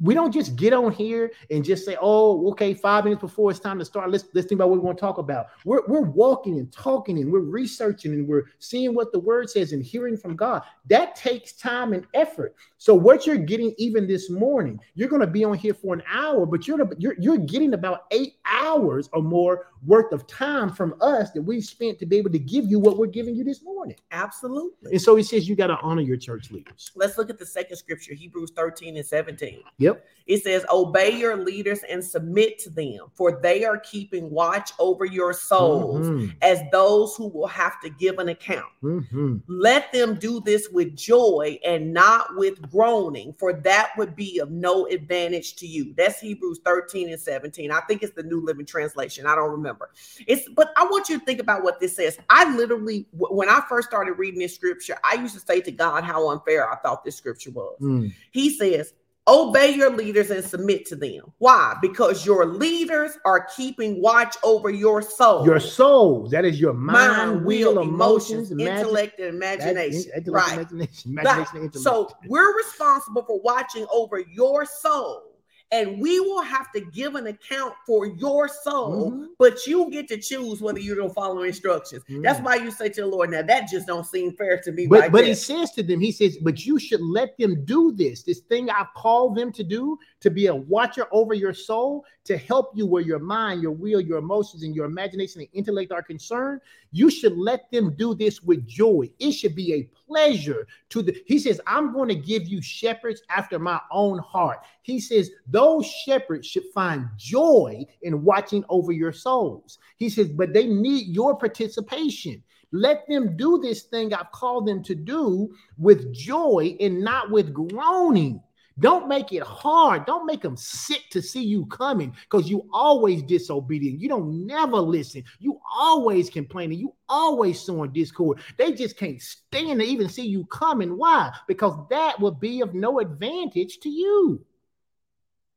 [0.00, 3.58] we don't just get on here and just say, oh, okay, five minutes before it's
[3.58, 5.46] time to start, let's, let's think about what we want to talk about.
[5.64, 9.72] We're, we're walking and talking and we're researching and we're seeing what the word says
[9.72, 10.62] and hearing from God.
[10.88, 12.54] That takes time and effort.
[12.78, 16.02] So what you're getting even this morning, you're going to be on here for an
[16.08, 20.94] hour, but you're, you're, you're getting about eight hours or more worth of time from
[21.00, 23.62] us that we've spent to be able to give you what we're giving you this
[23.62, 23.96] morning.
[24.12, 24.92] Absolutely.
[24.92, 26.92] And so he says you got to honor your church leaders.
[26.94, 29.62] Let's look at the second scripture, Hebrews 13 and 17.
[29.78, 30.04] Yep.
[30.26, 35.04] It says, Obey your leaders and submit to them, for they are keeping watch over
[35.04, 36.30] your souls mm-hmm.
[36.42, 38.72] as those who will have to give an account.
[38.82, 39.38] Mm-hmm.
[39.48, 44.50] Let them do this with joy and not with groaning, for that would be of
[44.50, 45.94] no advantage to you.
[45.96, 47.70] That's Hebrews 13 and 17.
[47.70, 49.26] I think it's the New Living Translation.
[49.26, 49.90] I don't remember.
[50.26, 52.18] It's but I want you to think about what this says.
[52.30, 56.04] I literally, when I first started reading this scripture, I used to say to God
[56.04, 57.76] how unfair I thought this scripture was.
[57.80, 58.12] Mm.
[58.30, 58.94] He says,
[59.28, 61.32] Obey your leaders and submit to them.
[61.38, 61.76] Why?
[61.80, 65.46] Because your leaders are keeping watch over your soul.
[65.46, 66.28] Your soul.
[66.30, 70.10] That is your mind, mind will, emotions, emotions intellect, and imagination.
[70.14, 70.52] That, right.
[70.54, 75.31] Imagination, imagination, so we're responsible for watching over your soul
[75.72, 79.24] and we will have to give an account for your soul, mm-hmm.
[79.38, 82.04] but you get to choose whether you're gonna follow instructions.
[82.04, 82.20] Mm-hmm.
[82.20, 84.86] That's why you say to the Lord, now that just don't seem fair to me.
[84.86, 85.28] But right but there.
[85.28, 88.70] he says to them, he says, but you should let them do this, this thing
[88.70, 92.86] I called them to do, to be a watcher over your soul, to help you
[92.86, 96.60] where your mind, your will, your emotions, and your imagination and intellect are concerned.
[96.92, 99.10] You should let them do this with joy.
[99.18, 101.20] It should be a pleasure to the.
[101.26, 104.60] He says, I'm going to give you shepherds after my own heart.
[104.82, 109.78] He says, those shepherds should find joy in watching over your souls.
[109.96, 112.42] He says, but they need your participation.
[112.70, 117.52] Let them do this thing I've called them to do with joy and not with
[117.52, 118.40] groaning
[118.78, 120.06] Don't make it hard.
[120.06, 124.00] Don't make them sick to see you coming because you always disobedient.
[124.00, 125.24] You don't never listen.
[125.38, 126.78] You always complaining.
[126.78, 128.40] You always sowing discord.
[128.56, 130.96] They just can't stand to even see you coming.
[130.96, 131.32] Why?
[131.46, 134.44] Because that would be of no advantage to you.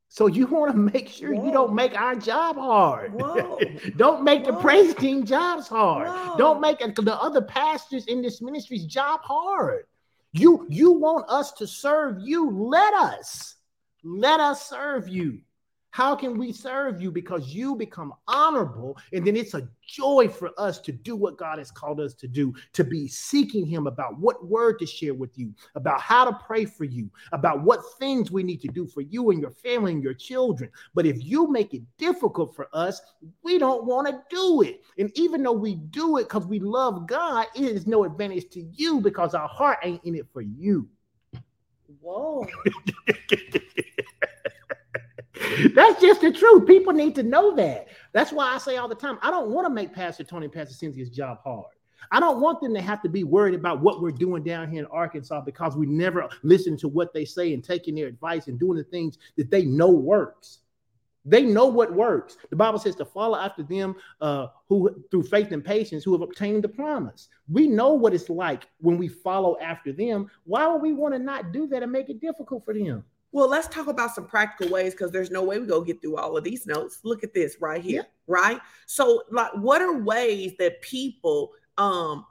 [0.10, 1.46] So you want to make sure Whoa.
[1.46, 3.18] you don't make our job hard.
[3.98, 4.52] don't make Whoa.
[4.52, 6.08] the praise team jobs hard.
[6.08, 6.38] Whoa.
[6.38, 9.86] Don't make uh, the other pastors in this ministry's job hard.
[10.38, 12.52] You you want us to serve you.
[12.52, 13.56] Let us.
[14.04, 15.40] Let us serve you.
[15.96, 17.10] How can we serve you?
[17.10, 21.58] Because you become honorable, and then it's a joy for us to do what God
[21.58, 25.38] has called us to do, to be seeking Him about what word to share with
[25.38, 29.00] you, about how to pray for you, about what things we need to do for
[29.00, 30.70] you and your family and your children.
[30.94, 33.00] But if you make it difficult for us,
[33.42, 34.82] we don't want to do it.
[34.98, 38.68] And even though we do it because we love God, it is no advantage to
[38.74, 40.90] you because our heart ain't in it for you.
[42.02, 42.46] Whoa.
[45.76, 46.68] That's just the truth.
[46.68, 47.88] People need to know that.
[48.14, 50.74] That's why I say all the time, I don't want to make Pastor Tony Pastor
[50.74, 51.66] Cynthia's job hard.
[52.12, 54.80] I don't want them to have to be worried about what we're doing down here
[54.80, 58.60] in Arkansas because we never listen to what they say and taking their advice and
[58.60, 60.60] doing the things that they know works.
[61.28, 62.38] They know what works.
[62.52, 66.22] The Bible says to follow after them uh, who, through faith and patience, who have
[66.22, 67.30] obtained the promise.
[67.50, 70.30] We know what it's like when we follow after them.
[70.44, 73.04] Why would we want to not do that and make it difficult for them?
[73.36, 76.16] Well, let's talk about some practical ways because there's no way we go get through
[76.16, 77.02] all of these notes.
[77.04, 78.10] Look at this right here, yeah.
[78.28, 78.62] right?
[78.86, 82.26] So, like, what are ways that people, um,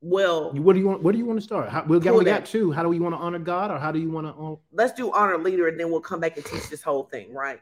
[0.00, 1.04] well, what do you want?
[1.04, 1.68] What do you want to start?
[1.68, 2.72] How, we'll get we got two.
[2.72, 4.32] How do we want to honor God, or how do you want to?
[4.32, 7.32] Uh, let's do honor leader, and then we'll come back and teach this whole thing,
[7.32, 7.60] right?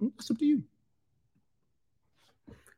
[0.00, 0.62] Mm, it's up to you.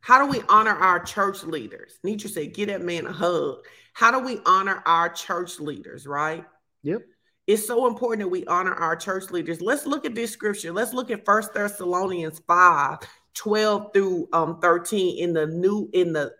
[0.01, 1.99] How do we honor our church leaders?
[2.03, 3.59] Nietzsche said, "Get that man a hug."
[3.92, 6.07] How do we honor our church leaders?
[6.07, 6.47] Right.
[6.82, 7.03] Yep
[7.47, 9.61] it's so important that we honor our church leaders.
[9.61, 10.72] Let's look at this scripture.
[10.72, 12.99] Let's look at First Thessalonians 5,
[13.34, 16.32] 12 through um, 13 in the new in the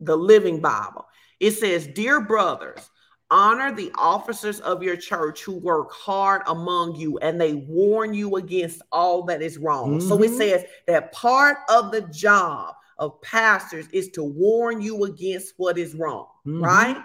[0.00, 1.06] the living Bible.
[1.40, 2.90] It says, Dear brothers,
[3.30, 8.36] honor the officers of your church who work hard among you and they warn you
[8.36, 9.98] against all that is wrong.
[9.98, 10.08] Mm-hmm.
[10.08, 10.36] So it mm-hmm.
[10.36, 15.94] says that part of the job of pastors is to warn you against what is
[15.94, 16.62] wrong, mm-hmm.
[16.62, 16.96] right?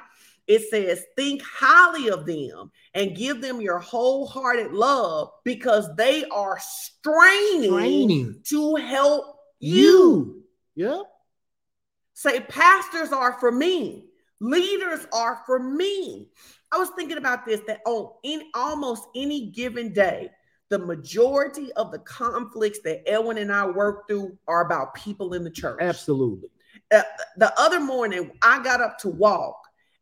[0.51, 6.59] It says, think highly of them and give them your wholehearted love because they are
[6.59, 8.41] straining, straining.
[8.49, 10.43] to help you.
[10.75, 10.87] you.
[10.87, 11.03] Yep.
[12.15, 14.09] Say, pastors are for me,
[14.41, 16.27] leaders are for me.
[16.69, 20.31] I was thinking about this that on in almost any given day,
[20.67, 25.45] the majority of the conflicts that Edwin and I work through are about people in
[25.45, 25.77] the church.
[25.79, 26.49] Absolutely.
[26.93, 27.03] Uh,
[27.37, 29.60] the other morning, I got up to walk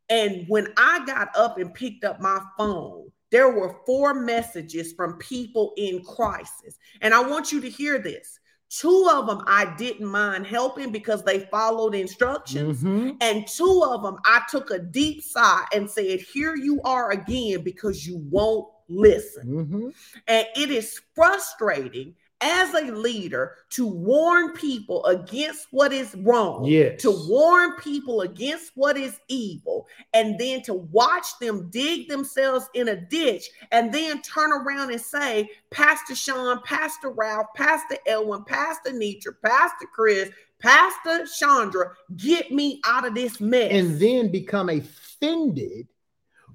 [0.09, 5.17] and when I got up and picked up my phone, there were four messages from
[5.17, 6.77] people in crisis.
[7.01, 8.39] And I want you to hear this.
[8.69, 12.83] Two of them I didn't mind helping because they followed instructions.
[12.83, 13.11] Mm-hmm.
[13.21, 17.63] And two of them I took a deep sigh and said, Here you are again
[17.63, 19.47] because you won't listen.
[19.47, 19.89] Mm-hmm.
[20.27, 27.01] And it is frustrating as a leader to warn people against what is wrong, yes.
[27.01, 32.89] to warn people against what is evil, and then to watch them dig themselves in
[32.89, 38.93] a ditch and then turn around and say, Pastor Sean, Pastor Ralph, Pastor Edwin, Pastor
[38.93, 40.29] Nietzsche, Pastor Chris,
[40.59, 43.71] Pastor Chandra, get me out of this mess.
[43.71, 45.87] And then become offended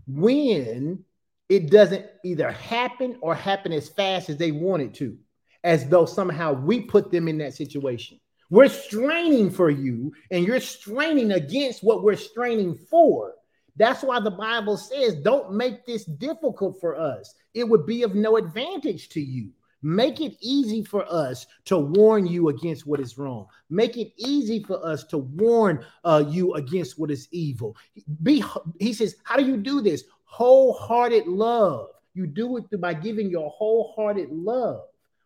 [0.06, 1.04] when
[1.48, 5.16] it doesn't either happen or happen as fast as they want it to
[5.64, 8.20] as though somehow we put them in that situation.
[8.50, 13.34] We're straining for you, and you're straining against what we're straining for.
[13.76, 17.34] That's why the Bible says, don't make this difficult for us.
[17.54, 19.50] It would be of no advantage to you.
[19.82, 23.46] Make it easy for us to warn you against what is wrong.
[23.68, 27.76] Make it easy for us to warn uh, you against what is evil.
[28.22, 28.44] Be,
[28.78, 30.04] he says, how do you do this?
[30.24, 31.88] Wholehearted love.
[32.14, 34.84] You do it by giving your wholehearted love.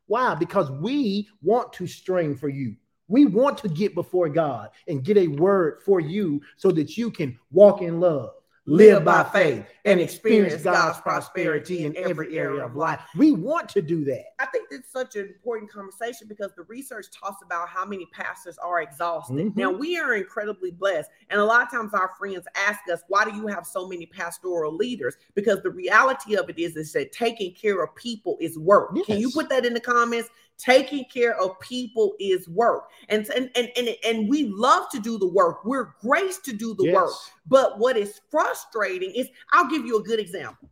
[0.08, 0.34] Why?
[0.34, 2.74] Because we want to strain for you.
[3.06, 7.10] We want to get before God and get a word for you so that you
[7.10, 8.32] can walk in love
[8.68, 13.00] live by faith, and experience God's prosperity in every area of life.
[13.16, 14.24] We want to do that.
[14.38, 18.58] I think it's such an important conversation because the research talks about how many pastors
[18.58, 19.36] are exhausted.
[19.36, 19.58] Mm-hmm.
[19.58, 21.08] Now, we are incredibly blessed.
[21.30, 24.04] And a lot of times our friends ask us, why do you have so many
[24.04, 25.16] pastoral leaders?
[25.34, 28.90] Because the reality of it is, is that taking care of people is work.
[28.94, 29.06] Yes.
[29.06, 30.28] Can you put that in the comments?
[30.58, 35.16] Taking care of people is work and and and and, and we love to do
[35.16, 36.94] the work we're graced to do the yes.
[36.94, 37.12] work
[37.46, 40.68] but what is frustrating is i'll give you a good example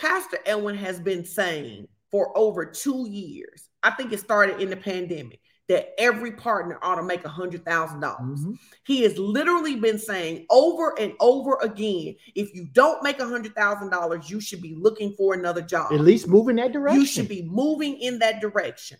[0.00, 4.76] Pastor Edwin has been saying for over two years, I think it started in the
[4.76, 8.40] pandemic, that every partner ought to make a hundred thousand dollars.
[8.40, 8.52] Mm-hmm.
[8.84, 13.54] He has literally been saying over and over again, if you don't make a hundred
[13.54, 15.92] thousand dollars, you should be looking for another job.
[15.92, 17.00] At least move in that direction.
[17.00, 18.96] You should be moving in that direction.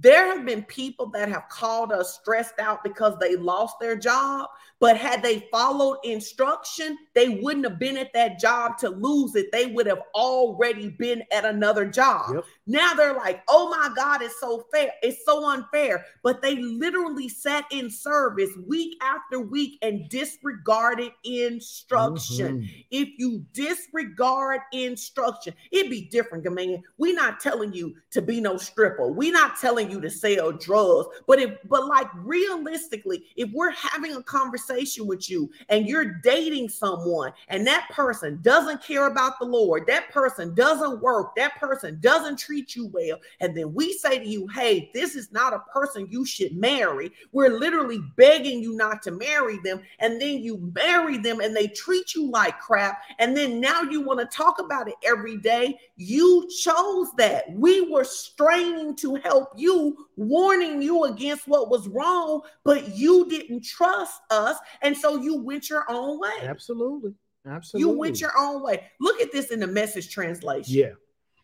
[0.00, 4.48] There have been people that have called us stressed out because they lost their job,
[4.80, 9.52] but had they followed instruction, they wouldn't have been at that job to lose it.
[9.52, 12.34] They would have already been at another job.
[12.34, 12.44] Yep.
[12.66, 14.90] Now they're like, oh my God, it's so fair.
[15.02, 16.04] It's so unfair.
[16.22, 22.62] But they literally sat in service week after week and disregarded instruction.
[22.62, 22.84] Mhm.
[22.90, 26.82] If you disregard instruction, it'd be different, man.
[26.96, 29.08] We're not telling you to be no stripper.
[29.08, 31.08] We're not telling you to sell drugs.
[31.26, 36.68] But if but like realistically, if we're having a conversation with you and you're dating
[36.70, 41.98] someone and that person doesn't care about the Lord, that person doesn't work, that person
[42.00, 45.58] doesn't treat you well, and then we say to you, hey, this is not a
[45.72, 47.10] person you should marry.
[47.32, 51.68] We're literally begging you not to marry them, and then you marry them and they
[51.68, 55.78] treat you like crap, and then now you want to talk about it every day.
[55.96, 57.50] You chose that.
[57.52, 63.64] We were straining to help you, warning you against what was wrong, but you didn't
[63.64, 66.30] trust us, and so you went your own way.
[66.42, 67.14] Absolutely.
[67.46, 67.90] Absolutely.
[67.90, 68.84] You went your own way.
[69.00, 70.92] Look at this in the message translation Yeah.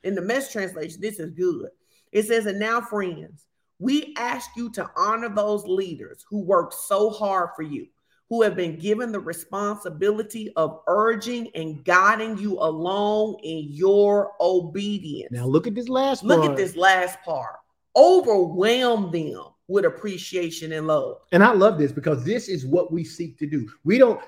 [0.05, 1.68] In the mess translation, this is good.
[2.12, 3.46] It says, and now, friends,
[3.78, 7.86] we ask you to honor those leaders who worked so hard for you,
[8.28, 15.30] who have been given the responsibility of urging and guiding you along in your obedience.
[15.32, 16.53] Now look at this last Look part.
[16.53, 17.57] at this last part.
[17.96, 21.18] Overwhelm them with appreciation and love.
[21.32, 23.68] And I love this because this is what we seek to do.
[23.84, 24.20] We don't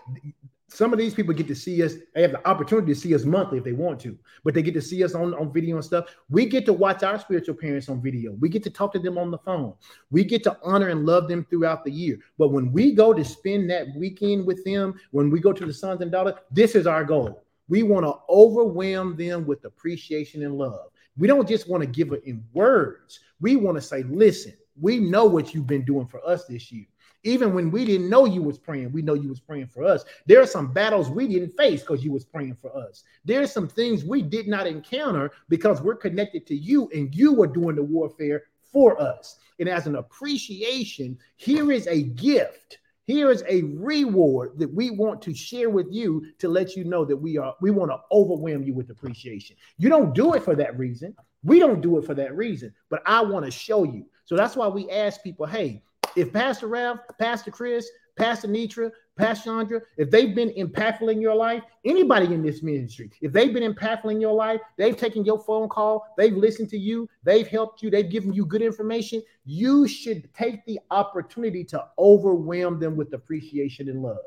[0.73, 3.25] some of these people get to see us, they have the opportunity to see us
[3.25, 5.85] monthly if they want to, but they get to see us on, on video and
[5.85, 6.07] stuff.
[6.31, 8.33] We get to watch our spiritual parents on video.
[8.33, 9.75] We get to talk to them on the phone.
[10.11, 12.19] We get to honor and love them throughout the year.
[12.39, 15.75] But when we go to spend that weekend with them, when we go to the
[15.75, 17.45] sons and daughters, this is our goal.
[17.69, 20.89] We want to overwhelm them with appreciation and love.
[21.19, 23.21] We don't just want to give it in words.
[23.41, 26.87] We want to say, listen, we know what you've been doing for us this year.
[27.25, 30.05] Even when we didn't know you was praying, we know you was praying for us.
[30.27, 33.05] There are some battles we didn't face because you was praying for us.
[33.25, 37.33] There are some things we did not encounter because we're connected to you and you
[37.33, 38.43] were doing the warfare
[38.73, 39.37] for us.
[39.61, 42.79] And as an appreciation, here is a gift.
[43.07, 47.05] Here is a reward that we want to share with you to let you know
[47.05, 49.57] that we are we want to overwhelm you with appreciation.
[49.77, 51.15] You don't do it for that reason.
[51.43, 54.07] We don't do it for that reason, but I want to show you.
[54.25, 55.83] So that's why we ask people, hey,
[56.17, 61.35] if Pastor Ralph, Pastor Chris, Pastor Nitra, Pastor Chandra, if they've been impactful in your
[61.35, 65.39] life, anybody in this ministry, if they've been impactful in your life, they've taken your
[65.39, 69.87] phone call, they've listened to you, they've helped you, they've given you good information, you
[69.87, 74.19] should take the opportunity to overwhelm them with appreciation and love.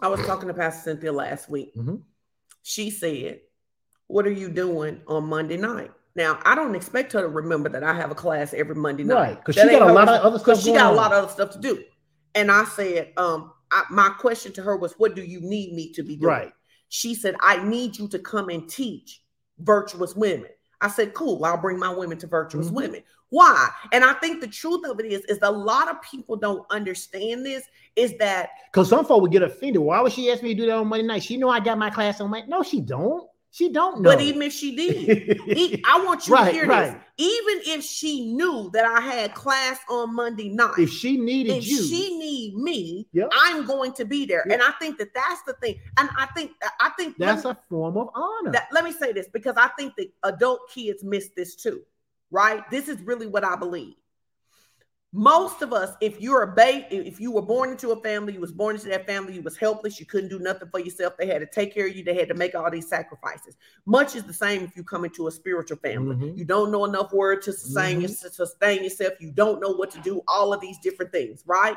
[0.00, 1.74] I was talking to Pastor Cynthia last week.
[1.74, 2.02] Mhm.
[2.62, 3.40] She said,
[4.06, 5.92] What are you doing on Monday night?
[6.16, 9.14] Now, I don't expect her to remember that I have a class every Monday night.
[9.14, 10.60] Right, because she got a lot of other stuff.
[10.60, 11.82] she got a lot of other stuff to do.
[12.34, 15.92] And I said, um, I, my question to her was, What do you need me
[15.92, 16.28] to be doing?
[16.28, 16.52] right.
[16.88, 19.22] She said, I need you to come and teach
[19.60, 20.48] virtuous women.
[20.80, 22.72] I said, Cool, I'll bring my women to virtuous Mhm.
[22.74, 23.02] women.
[23.28, 23.68] Why?
[23.92, 27.46] And I think the truth of it is, is a lot of people don't understand
[27.46, 27.62] this.
[27.94, 29.80] Is that Because some folk would get offended.
[29.82, 31.22] Why would she ask me to do that on Monday night?
[31.22, 32.48] She know I got my class on Monday.
[32.48, 33.28] No, she don't.
[33.52, 34.10] She don't know.
[34.10, 36.92] But even if she did, e- I want you Right, to hear right.
[36.92, 37.02] this.
[37.18, 41.58] Even if she knew that I had class on Monday night, if she needed you,
[41.58, 43.30] if you, she need me, Yep.
[43.32, 44.44] I'm going to be there.
[44.46, 44.54] Yep.
[44.54, 45.80] And I think that that's the thing.
[45.98, 48.52] And I think I think that's let, a form of honor.
[48.52, 51.82] that, let me say this because I think that adult kids miss this too.
[52.30, 52.62] Right?
[52.70, 53.94] This is really what I believe.
[55.12, 58.40] Most of us, if you're a baby, if you were born into a family, you
[58.40, 61.16] was born into that family, you was helpless, you couldn't do nothing for yourself.
[61.18, 62.04] They had to take care of you.
[62.04, 63.56] They had to make all these sacrifices.
[63.86, 66.14] Much is the same if you come into a spiritual family.
[66.14, 66.38] Mhm.
[66.38, 68.20] You don't know enough word to sustain, Mhm.
[68.20, 69.14] to sustain yourself.
[69.20, 70.22] You don't know what to do.
[70.28, 71.76] All of these different things, right?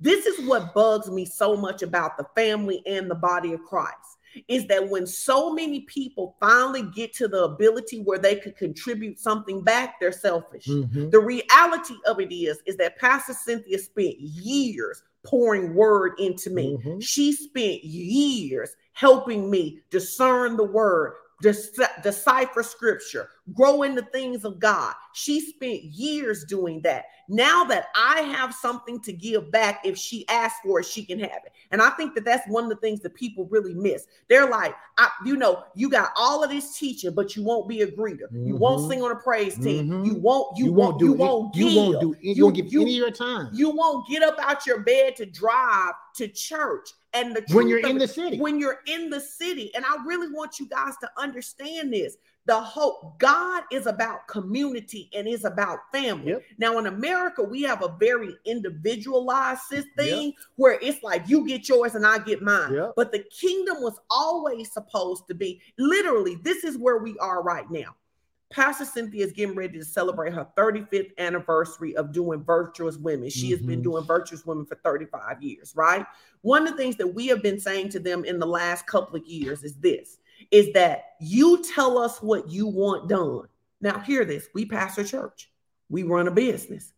[0.00, 4.18] This is what bugs me so much about the family and the body of Christ
[4.48, 9.18] is that when so many people finally get to the ability where they could contribute
[9.18, 10.66] something back, they're selfish.
[10.66, 11.10] Mhm.
[11.10, 16.76] The reality of it is, is that Pastor Cynthia spent years pouring word into me.
[16.84, 17.02] Mhm.
[17.02, 24.44] She spent years helping me discern the word, dec- decipher scripture, grow in the things
[24.44, 24.94] of God.
[25.12, 27.04] She spent years doing that.
[27.28, 31.18] Now that I have something to give back, if she asks for it, she can
[31.18, 31.52] have it.
[31.70, 34.06] And I think that that's one of the things that people really miss.
[34.28, 37.82] They're like, I, you know, you got all of this teaching, but you won't be
[37.82, 38.28] a greeter.
[38.32, 38.46] Mm-hmm.
[38.46, 38.90] You won't mm-hmm.
[38.90, 39.88] sing on a praise team.
[39.88, 40.04] Mm-hmm.
[40.04, 40.56] You won't.
[40.58, 40.98] You, you won't, won't.
[40.98, 41.54] Do, you won't.
[41.56, 42.16] You, won't do.
[42.20, 43.50] You, you won't give you, any of your time.
[43.52, 46.90] You won't get up out your bed to drive to church.
[47.12, 50.28] And the when you're in the city, when you're in the city, and I really
[50.32, 52.16] want you guys to understand this
[52.46, 56.42] the hope god is about community and is about family yep.
[56.58, 59.62] now in america we have a very individualized
[59.96, 60.34] thing yep.
[60.56, 62.92] where it's like you get yours and i get mine yep.
[62.96, 67.70] but the kingdom was always supposed to be literally this is where we are right
[67.70, 67.94] now
[68.50, 73.46] pastor cynthia is getting ready to celebrate her 35th anniversary of doing virtuous women she
[73.46, 73.50] mm-hmm.
[73.50, 73.90] has been mm-hmm.
[73.90, 76.06] doing virtuous women for 35 years right
[76.42, 79.16] one of the things that we have been saying to them in the last couple
[79.16, 80.18] of years is this
[80.50, 83.42] is that you tell us what you want done.
[83.80, 84.48] Now, hear this.
[84.54, 85.50] We pastor church,
[85.88, 86.92] we run a business,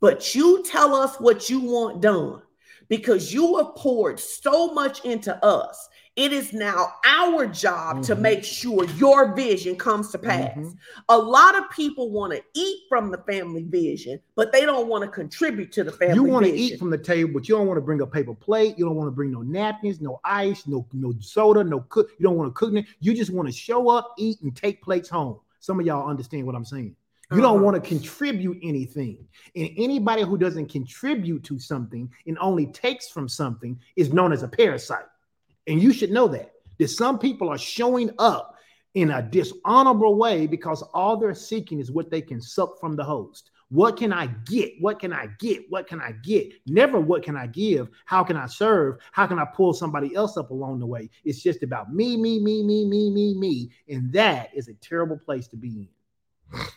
[0.00, 2.42] but you tell us what you want done
[2.88, 8.02] because you have poured so much into us it is now our job mm-hmm.
[8.02, 10.50] to make sure your vision comes to pass.
[10.50, 10.68] Mm-hmm.
[11.08, 15.04] A lot of people want to eat from the family vision, but they don't want
[15.04, 16.14] to contribute to the family.
[16.16, 18.34] You want to eat from the table, but you don't want to bring a paper
[18.34, 18.78] plate.
[18.78, 22.10] You don't want to bring no napkins, no ice, no no soda, no cook.
[22.18, 22.84] You don't want to cook.
[23.00, 25.40] You just want to show up, eat, and take plates home.
[25.60, 26.94] Some of y'all understand what I'm saying.
[27.34, 27.64] You don't uh-huh.
[27.64, 29.26] want to contribute anything.
[29.56, 34.42] And anybody who doesn't contribute to something and only takes from something is known as
[34.42, 35.06] a parasite.
[35.66, 36.52] And you should know that.
[36.78, 38.56] That some people are showing up
[38.94, 43.04] in a dishonorable way because all they're seeking is what they can suck from the
[43.04, 43.50] host.
[43.72, 44.74] What can I get?
[44.80, 45.62] What can I get?
[45.70, 46.52] What can I get?
[46.66, 47.88] Never what can I give?
[48.04, 48.98] How can I serve?
[49.12, 51.08] How can I pull somebody else up along the way?
[51.24, 53.70] It's just about me, me, me, me, me, me, me.
[53.88, 55.88] And that is a terrible place to be in.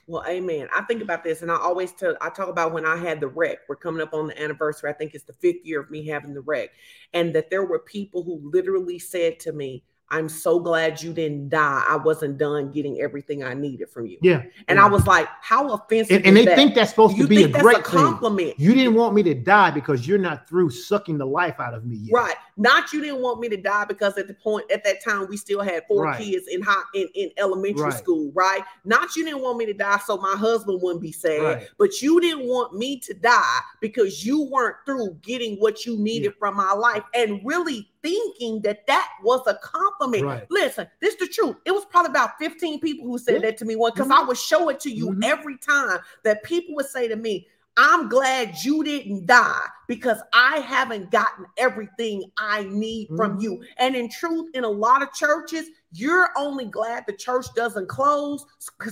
[0.07, 0.67] Well, amen.
[0.73, 3.27] I think about this and I always tell I talk about when I had the
[3.27, 3.59] wreck.
[3.67, 4.89] We're coming up on the anniversary.
[4.89, 6.69] I think it's the fifth year of me having the wreck.
[7.13, 11.49] And that there were people who literally said to me, I'm so glad you didn't
[11.49, 11.83] die.
[11.87, 14.19] I wasn't done getting everything I needed from you.
[14.21, 14.43] Yeah.
[14.67, 14.85] And yeah.
[14.85, 16.17] I was like, how offensive.
[16.17, 16.55] And, and they that?
[16.55, 18.55] think that's supposed you to be a great a compliment.
[18.55, 18.65] Thing.
[18.65, 21.85] You didn't want me to die because you're not through sucking the life out of
[21.85, 22.13] me yet.
[22.13, 22.35] Right.
[22.55, 25.37] Not you didn't want me to die because at the point at that time we
[25.37, 26.21] still had four right.
[26.21, 27.93] kids in high in, in elementary right.
[27.93, 28.61] school, right?
[28.85, 31.67] Not you didn't want me to die so my husband wouldn't be sad, right.
[31.79, 36.27] but you didn't want me to die because you weren't through getting what you needed
[36.27, 36.39] yeah.
[36.39, 40.25] from my life and really thinking that that was a compliment.
[40.25, 40.45] Right.
[40.51, 41.55] Listen, this is the truth.
[41.65, 43.47] It was probably about 15 people who said yeah.
[43.47, 44.23] that to me one because mm-hmm.
[44.23, 45.23] I would show it to you mm-hmm.
[45.23, 47.47] every time that people would say to me,
[47.77, 53.17] I'm glad you didn't die because I haven't gotten everything I need mm-hmm.
[53.17, 53.63] from you.
[53.77, 55.65] And in truth, in a lot of churches,
[55.97, 58.45] you're only glad the church doesn't close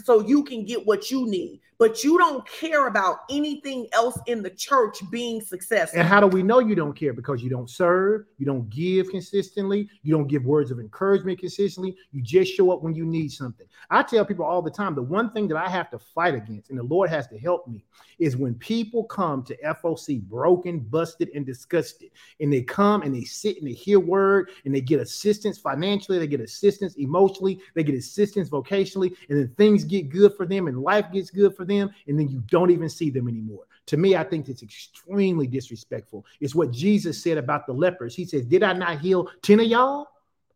[0.04, 4.42] so you can get what you need but you don't care about anything else in
[4.42, 6.00] the church being successful.
[6.00, 7.12] And how do we know you don't care?
[7.12, 11.98] Because you don't serve, you don't give consistently, you don't give words of encouragement consistently,
[12.14, 13.68] you just show up when you need something.
[13.90, 16.70] I tell people all the time the one thing that I have to fight against,
[16.70, 17.84] and the Lord has to help me,
[18.18, 23.26] is when people come to FOC broken, busted, and disgusted, and they come and they
[23.26, 27.84] sit and they hear word and they get assistance financially, they get assistance emotionally, they
[27.84, 31.66] get assistance vocationally, and then things get good for them and life gets good for
[31.66, 33.66] them and then you don't even see them anymore.
[33.88, 36.26] To me, I think it's extremely disrespectful.
[36.40, 38.16] It's what Jesus said about the lepers.
[38.16, 40.08] He says, Did I not heal 10 of y'all?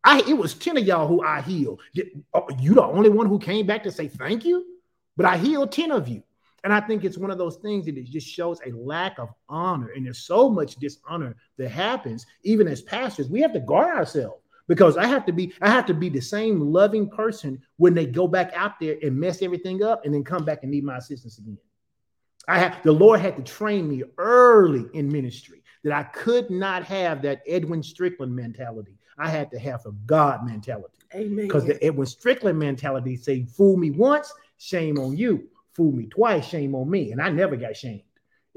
[0.04, 1.80] I it was 10 of y'all who I healed.
[2.32, 4.64] Oh, you the only one who came back to say thank you,
[5.16, 6.22] but I healed 10 of you.
[6.64, 9.28] And I think it's one of those things that it just shows a lack of
[9.48, 9.90] honor.
[9.94, 13.28] And there's so much dishonor that happens, even as pastors.
[13.28, 16.20] We have to guard ourselves because I have to be I have to be the
[16.20, 20.22] same loving person when they go back out there and mess everything up and then
[20.22, 21.58] come back and need my assistance again.
[22.46, 26.84] I have the Lord had to train me early in ministry that I could not
[26.84, 28.96] have that Edwin Strickland mentality.
[29.18, 30.94] I had to have a God mentality.
[31.14, 31.46] Amen.
[31.46, 35.48] Because the Edwin Strickland mentality say, fool me once, shame on you.
[35.74, 37.12] Fool me twice, shame on me.
[37.12, 38.02] And I never got shamed.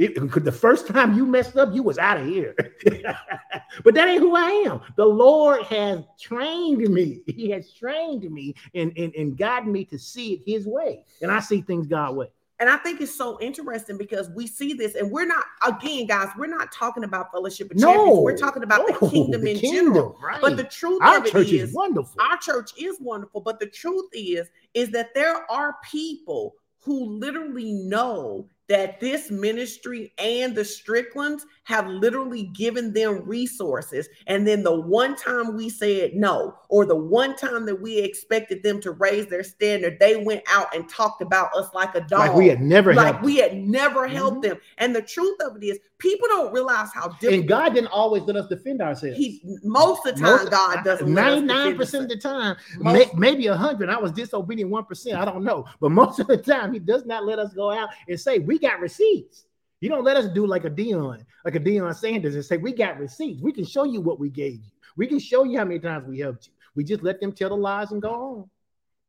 [0.01, 2.55] It, the first time you messed up, you was out of here.
[3.83, 4.81] but that ain't who I am.
[4.95, 7.21] The Lord has trained me.
[7.27, 11.05] He has trained me and, and, and guided me to see it his way.
[11.21, 12.29] And I see things God way.
[12.59, 16.29] And I think it's so interesting because we see this, and we're not again, guys.
[16.37, 18.19] We're not talking about fellowship of no, champions.
[18.19, 20.17] We're talking about no, the kingdom the in kingdom, general.
[20.23, 20.39] Right.
[20.41, 22.21] But the truth our of church it is, is wonderful.
[22.21, 23.41] Our church is wonderful.
[23.41, 30.13] But the truth is, is that there are people who literally know that this ministry
[30.17, 34.07] and the Stricklands have literally given them resources.
[34.27, 38.63] And then the one time we said no, or the one time that we expected
[38.63, 42.19] them to raise their standard, they went out and talked about us like a dog.
[42.19, 44.49] Like we had never like helped we had never helped Mhm.
[44.49, 44.57] them.
[44.77, 47.33] And the truth of it is, people don't realize how difficult.
[47.33, 49.17] and God didn't always let us defend ourselves.
[49.17, 51.13] he most of the time, God doesn't.
[51.13, 53.89] defend 99% of the time, may, maybe a hundred.
[53.89, 55.17] I was disobedient one percent.
[55.17, 57.89] I don't know, but most of the time, he does not let us go out
[58.07, 59.45] and say we got receipts.
[59.81, 62.71] You don't let us do like a Deion, like a Deion Sanders, and say we
[62.71, 63.41] got receipts.
[63.41, 64.71] We can show you what we gave you.
[64.95, 66.53] We can show you how many times we helped you.
[66.75, 68.49] We just let them tell the lies and go on.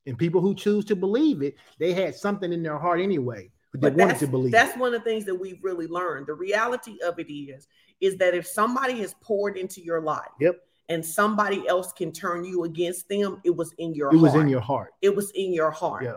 [0.06, 3.50] And people who choose to believe it, they had something in their heart anyway.
[3.74, 4.52] They wanted to believe.
[4.52, 6.26] that's one of the things that we've really learned.
[6.26, 7.68] The reality of it is,
[8.00, 10.60] is that if somebody has poured into your life, Yep.
[10.88, 14.16] and somebody else can turn you against them, it was in your it.
[14.16, 14.42] It was heart.
[14.44, 14.90] in your heart.
[15.02, 16.04] it was in your heart.
[16.04, 16.16] Yeah.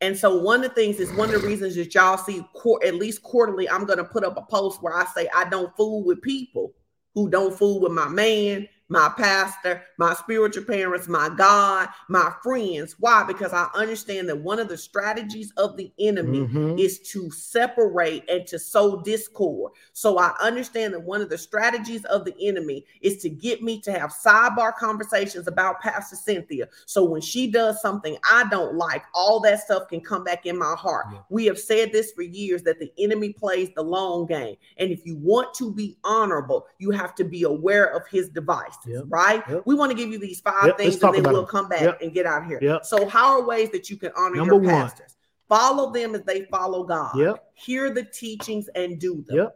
[0.00, 2.44] And so one of the things is one of the reasons that y'all see
[2.84, 6.04] at least quarterly, I'm gonna put up a post where I say I don't fool
[6.04, 6.72] with people
[7.14, 12.96] who don't fool with my man, my pastor, my spiritual parents, my God, my friends.
[12.98, 13.24] Why?
[13.24, 16.78] Because I understand that one of the strategies of the enemy Mhm.
[16.80, 19.72] is to separate and to sow discord.
[19.92, 23.80] So I understand that one of the strategies of the enemy is to get me
[23.82, 26.68] to have sidebar conversations about Pastor Cynthia.
[26.86, 30.56] So when she does something I don't like, all that stuff can come back in
[30.56, 31.06] my heart.
[31.12, 31.18] Yeah.
[31.28, 34.56] We have said this for years that the enemy plays the long game.
[34.78, 38.28] And if you want to be honorable, you have to be aware of his
[38.86, 39.04] Yep.
[39.08, 39.42] right?
[39.48, 39.62] Yep.
[39.66, 41.46] We want to give you these five Yep, things and then we'll them.
[41.46, 42.80] come back and get out of here.
[42.82, 44.84] So, how are ways that you can honor Number your one.
[44.84, 45.16] pastors?
[45.48, 47.38] Follow them as they follow God.
[47.54, 49.48] Hear the teachings and do them.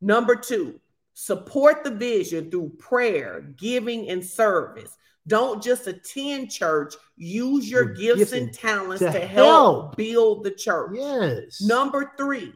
[0.00, 0.80] Number two,
[1.14, 4.96] support the vision through prayer, giving, and service.
[5.28, 9.26] Don't just attend church, use your Your gifts gifts and and- talents to to help
[9.26, 9.96] help.
[9.96, 10.90] build the church.
[10.94, 11.60] Yes.
[11.62, 12.52] Number three,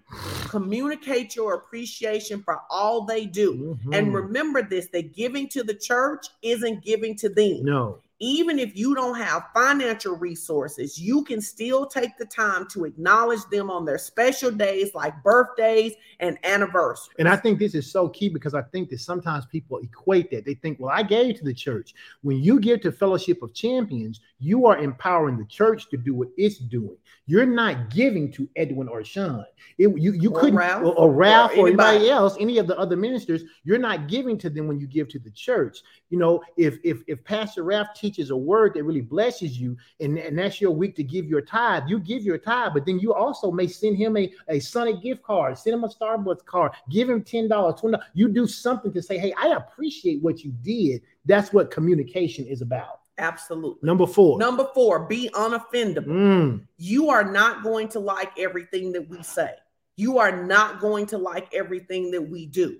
[0.48, 3.78] communicate your appreciation for all they do.
[3.92, 4.14] And Mhm.
[4.14, 7.98] remember this that giving to the church isn't giving to them no.
[8.18, 13.44] Even if you don't have financial resources, you can still take the time to acknowledge
[13.50, 17.10] them on their special days like birthdays and anniversaries.
[17.18, 20.44] And I think this is so key because I think that sometimes people equate that.
[20.44, 21.94] They think, well, I gave to the church.
[22.22, 26.28] When you give to Fellowship of Champions, you are empowering the church to do what
[26.36, 26.96] it's doing.
[27.26, 29.44] You're not giving to Edwin or Sean.
[29.78, 32.10] It, you you Or couldn't Ralph, or, or Ralph or, or anybody anybody.
[32.10, 33.42] else, any of the other ministers.
[33.64, 35.78] You're not giving to them when you give to the church.
[36.10, 40.18] You know, if if if Pastor Ralph teaches a word that really blesses you, and,
[40.18, 43.14] and that's your week to give your tithe, you give your tithe, but then you
[43.14, 47.08] also may send him a, a Sonic gift card, send him a Starbucks card, give
[47.08, 48.00] him $10, $20.
[48.14, 51.02] You do something to say, hey, I appreciate what you did.
[51.24, 53.00] That's what communication is about.
[53.18, 53.86] Absolutely.
[53.86, 54.38] Number four.
[54.38, 56.06] Number four, be unoffendable.
[56.06, 59.52] Mm, You are not going to like everything that we say.
[59.96, 62.76] You are not going to like everything that we do.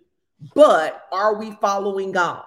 [0.55, 2.45] But are we following God?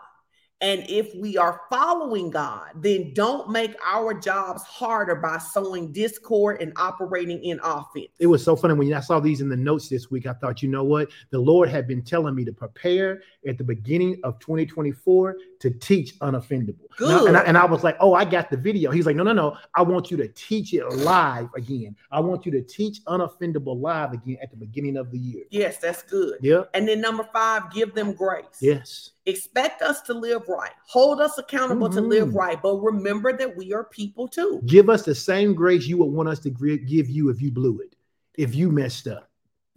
[0.62, 6.62] And if we are following God, then don't make our jobs harder by sowing discord
[6.62, 8.10] and operating in offense.
[8.20, 10.26] it was so funny when I saw these in the notes this week.
[10.28, 11.10] I thought, you know what?
[11.30, 16.20] The Lord had been telling me to prepare at the beginning of 2024 to teach
[16.20, 16.76] unoffendable.
[17.00, 17.48] And I- And I, Good.
[17.48, 18.92] and I was like, oh, I got the video.
[18.92, 19.56] He's like, no, no, no.
[19.76, 21.96] I want you to teach it live again.
[22.12, 25.46] I want you to teach unoffendable live again at the beginning of the year.
[25.52, 26.38] Yes, that's good.
[26.42, 26.64] Yeah.
[26.74, 28.46] And then number five, give them grace.
[28.60, 29.12] Yes.
[29.30, 30.72] Expect us to live right.
[30.88, 32.36] Hold us accountable to live Mhm.
[32.36, 32.62] right.
[32.62, 34.62] But remember that we are people too.
[34.66, 37.80] Give us the same grace you would want us to give you if you blew
[37.80, 37.96] it,
[38.38, 39.30] if you messed up.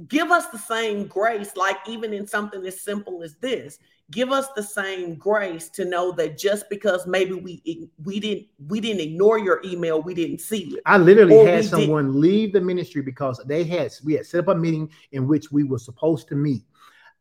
[0.08, 3.78] Give us the same grace, like even in something as simple as this.
[4.10, 8.80] Give us the same grace to know that just because maybe we we didn't we
[8.80, 10.82] didn't ignore your email, we didn't see it.
[10.86, 14.26] I literally Or had we did- someone leave the ministry because they had we had
[14.26, 16.62] set up a meeting in which we were supposed to meet.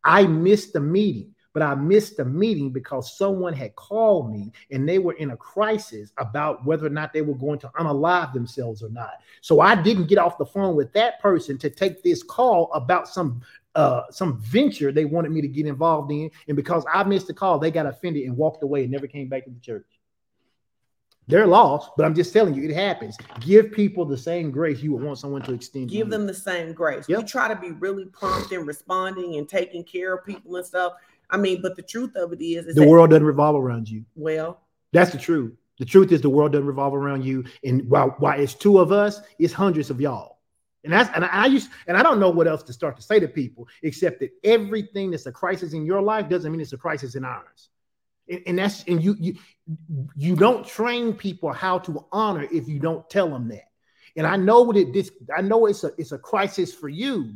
[0.04, 4.88] I missed the meeting, but I missed the meeting because someone had called me and
[4.88, 8.82] they were in a crisis about whether or not they were going to unalive themselves
[8.84, 9.16] or not.
[9.42, 13.08] So I didn't get off the phone with that person to take this call about
[13.08, 13.42] some
[13.74, 17.34] uh some venture they wanted me to get involved in and because I missed the
[17.34, 19.86] call they got offended and walked away and never came back to the church.
[21.28, 23.16] They're lost, but I'm just telling you, it happens.
[23.40, 25.88] Give people the same grace you would want someone to extend.
[25.88, 27.08] to Give them the same grace.
[27.08, 30.94] We try to be really prompt in responding and taking care of people and stuff.
[31.32, 34.06] I mean, but the truth of it is, is the world doesn't revolve around you.
[34.16, 34.62] well,
[34.92, 35.54] That's the truth.
[35.80, 37.46] The truth is the world doesn't revolve around you.
[37.64, 40.38] And while while it's two of us, it's hundreds of y'all.
[40.84, 43.20] And that's and I used and I don't know what else to start to say
[43.20, 46.78] to people except that everything that's a crisis in your life doesn't mean it's a
[46.78, 47.70] crisis in ours.
[48.30, 49.36] And, and that's and you you
[50.16, 53.70] you don't train people how to honor if you don't tell them that.
[54.16, 57.36] And I know that this I know it's a it's a crisis for you,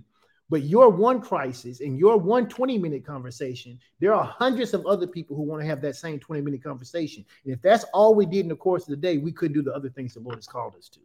[0.49, 5.07] But your one crisis and your one 20 minute conversation, there are hundreds of other
[5.07, 7.25] people who want to have that same 20 minute conversation.
[7.43, 9.63] And if that's all we did in the course of the day, we couldn't do
[9.63, 10.99] the other things the Lord has called us to.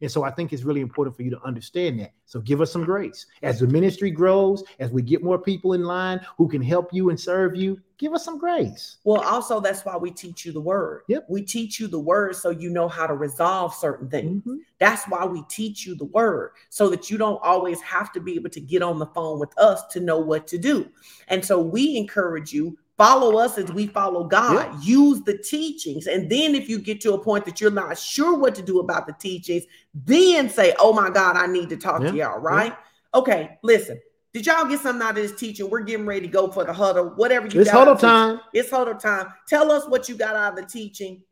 [0.00, 2.12] And so I think it's really important for you to understand that.
[2.26, 3.26] So give us some grace.
[3.42, 7.10] As the ministry grows, as we get more people in line who can help you
[7.10, 8.98] and serve you, give us some grace.
[9.04, 11.02] Well, also that's why we teach you the word.
[11.08, 11.26] Yep.
[11.28, 14.44] We teach you the word so you know how to resolve certain things.
[14.44, 14.58] Mhm.
[14.78, 18.34] That's why we teach you the word so that you don't always have to be
[18.34, 20.88] able to get on the phone with us to know what to do.
[21.28, 24.82] And so we encourage you follow us as we follow God.
[24.82, 26.06] Use the teachings.
[26.06, 28.80] And then if you get to a point that you're not sure what to do
[28.80, 32.10] about the teachings, then say, "Oh my God, I need to talk Yeah.
[32.10, 32.74] to y'all." Right?
[33.14, 34.00] Okay, listen.
[34.32, 35.70] Did y'all get something out of this teaching?
[35.70, 37.06] We're getting ready to go for the huddle.
[37.16, 38.38] Whatever you It's got out huddle of the teaching.
[38.38, 38.40] time.
[38.52, 39.32] It's huddle time.
[39.48, 41.22] Tell us what you got out of the teaching.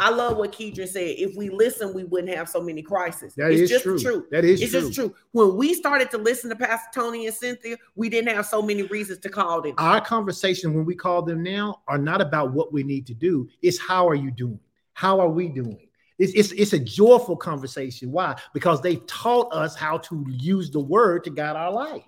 [0.00, 1.14] I love what Keidron said.
[1.18, 3.34] If we listen, we wouldn't have so many crises.
[3.34, 3.98] That it's is just true.
[3.98, 4.24] truth.
[4.30, 4.80] That is It's true.
[4.80, 5.14] just true.
[5.32, 8.82] When we started to listen to Pastor Tony and Cynthia, we didn't have so many
[8.82, 9.74] reasons to call them.
[9.78, 13.48] Our conversation when we call them now are not about what we need to do.
[13.60, 14.58] It's how are you doing?
[14.94, 15.88] How are we doing?
[16.18, 18.12] It's, it's, it's a joyful conversation.
[18.12, 18.36] Why?
[18.54, 22.02] Because they've taught us how to use the word to guide our life.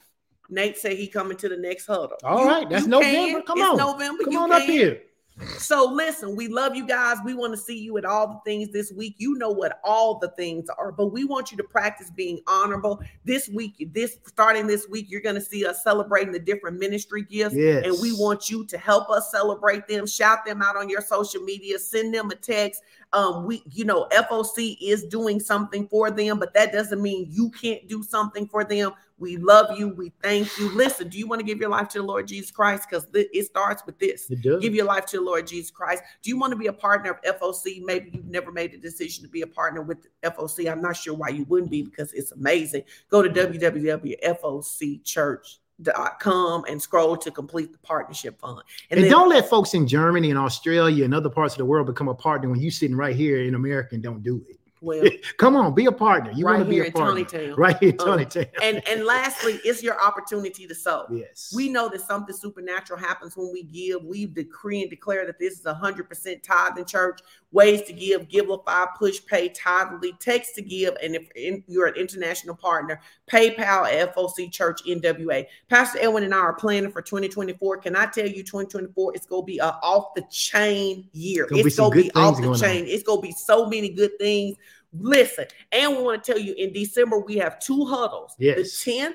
[0.51, 2.13] Nate said he coming to the next huddle.
[2.23, 3.41] All You- right, that's November.
[3.41, 3.43] can.
[3.43, 3.77] Come It's on.
[3.79, 4.25] November.
[4.25, 5.01] Come you on up here.
[5.59, 7.17] So listen, we love you guys.
[7.25, 9.17] We want to see you at all the things this week.
[9.19, 13.03] You know what all the things are, but we want you to practice being honorable.
[13.25, 17.23] This week, this starting this week, you're going to see us celebrating the different ministry
[17.23, 17.57] gifts.
[17.57, 17.85] Yes.
[17.85, 21.43] And we want you to help us celebrate them, shout them out on your social
[21.43, 22.83] media, send them a text.
[23.15, 27.49] Um, we, you know, FOC is doing something for them, but that doesn't mean you
[27.51, 28.91] can't do something for them.
[29.19, 29.91] We love you.
[29.91, 30.69] We thank you.
[30.75, 32.89] Listen, do you want to give your life to the Lord Jesus Christ?
[32.91, 34.61] Because it starts with this It does.
[34.61, 36.03] give your life to the Lord Jesus Christ.
[36.23, 37.85] Do you want to be a partner of FOC?
[37.85, 40.69] Maybe you've never made a decision to be a partner with FOC.
[40.71, 42.83] I'm not sure why you wouldn't be because it's amazing.
[43.09, 48.61] Go to www.focchurch.com and scroll to complete the partnership fund.
[48.91, 51.87] and then- don't let folks in Germany and Australia and other parts of the world
[51.87, 54.59] become a partner when you sitting right here in America and don't do it.
[54.81, 55.03] well,
[55.39, 56.31] Come on, be a partner.
[56.33, 57.25] You right want to be here a in partner.
[57.25, 57.55] Tonytown.
[57.59, 58.47] Right here in Um, Tonytown.
[58.63, 61.07] And and lastly, it's your opportunity to sow.
[61.11, 61.53] yes.
[61.57, 64.05] We know that something supernatural happens when we give.
[64.05, 67.21] We decree and declare that this is a hundred percent tithe in church.
[67.55, 72.57] Ways to give: Givelify, Push Pay, Tithely, Text to Give, and if you're an international
[72.57, 73.01] partner,
[73.31, 75.47] PayPal, FOC Church NWA.
[75.69, 77.77] Pastor Edwin and I are planning for 2024.
[77.79, 81.47] Can I tell you, 2024 it's gonna be a off the chain year.
[81.47, 82.61] Be it's gonna be good off the going on.
[82.61, 82.87] chain.
[82.89, 84.57] It's gonna be so many good things.
[84.93, 88.57] Listen, and we want to tell you in December we have two huddles: Yes.
[88.85, 89.15] the 10th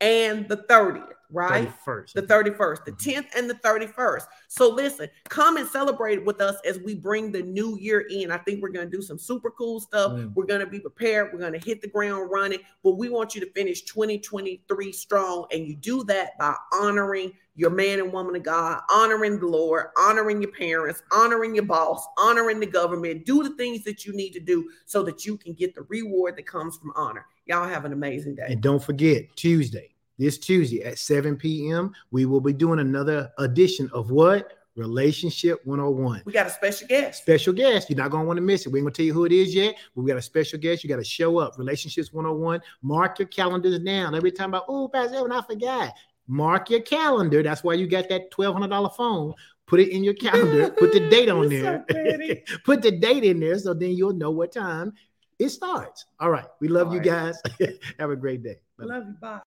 [0.00, 1.14] and the 30th.
[1.32, 1.68] Right.
[1.68, 2.14] 31st.
[2.14, 2.98] The 31st, the Mhm.
[2.98, 4.26] 10th, and the 31st.
[4.48, 8.30] So listen, come and celebrate with us as we bring the new year in.
[8.30, 10.12] I think we're going to do some super cool stuff.
[10.12, 10.34] Mm.
[10.34, 11.32] We're going to be prepared.
[11.32, 15.46] We're going to hit the ground running, but we want you to finish 2023 strong.
[15.52, 19.88] And you do that by honoring your man and woman of God, honoring the Lord,
[19.98, 23.26] honoring your parents, honoring your boss, honoring the government.
[23.26, 26.36] Do the things that you need to do so that you can get the reward
[26.36, 27.26] that comes from honor.
[27.46, 28.46] Y'all have an amazing day.
[28.48, 33.90] And don't forget, Tuesday, this Tuesday at 7 p.m., we will be doing another edition
[33.94, 34.52] of what?
[34.76, 36.22] Relationship 101.
[36.26, 37.22] We got a special guest.
[37.22, 37.88] Special guest.
[37.88, 38.68] You're not going to want to miss it.
[38.68, 40.58] We ain't going to tell you who it is yet, but we got a special
[40.58, 40.84] guest.
[40.84, 41.58] You got to show up.
[41.58, 42.60] Relationships 101.
[42.82, 44.14] Mark your calendars down.
[44.14, 45.94] Every time about, oh, Pastor Evan, I forgot.
[46.28, 47.42] Mark your calendar.
[47.42, 49.32] That's why you got that $1,200 phone.
[49.66, 50.70] Put it in your calendar.
[50.78, 52.36] Put the date on You're so there.
[52.64, 54.92] Put the date in there so then you'll know what time
[55.38, 56.04] it starts.
[56.20, 56.46] All right.
[56.60, 57.34] We love All you right.
[57.58, 57.76] guys.
[57.98, 58.60] Have a great day.
[58.78, 58.94] Bye-bye.
[58.94, 59.14] Love you.
[59.20, 59.40] Bye.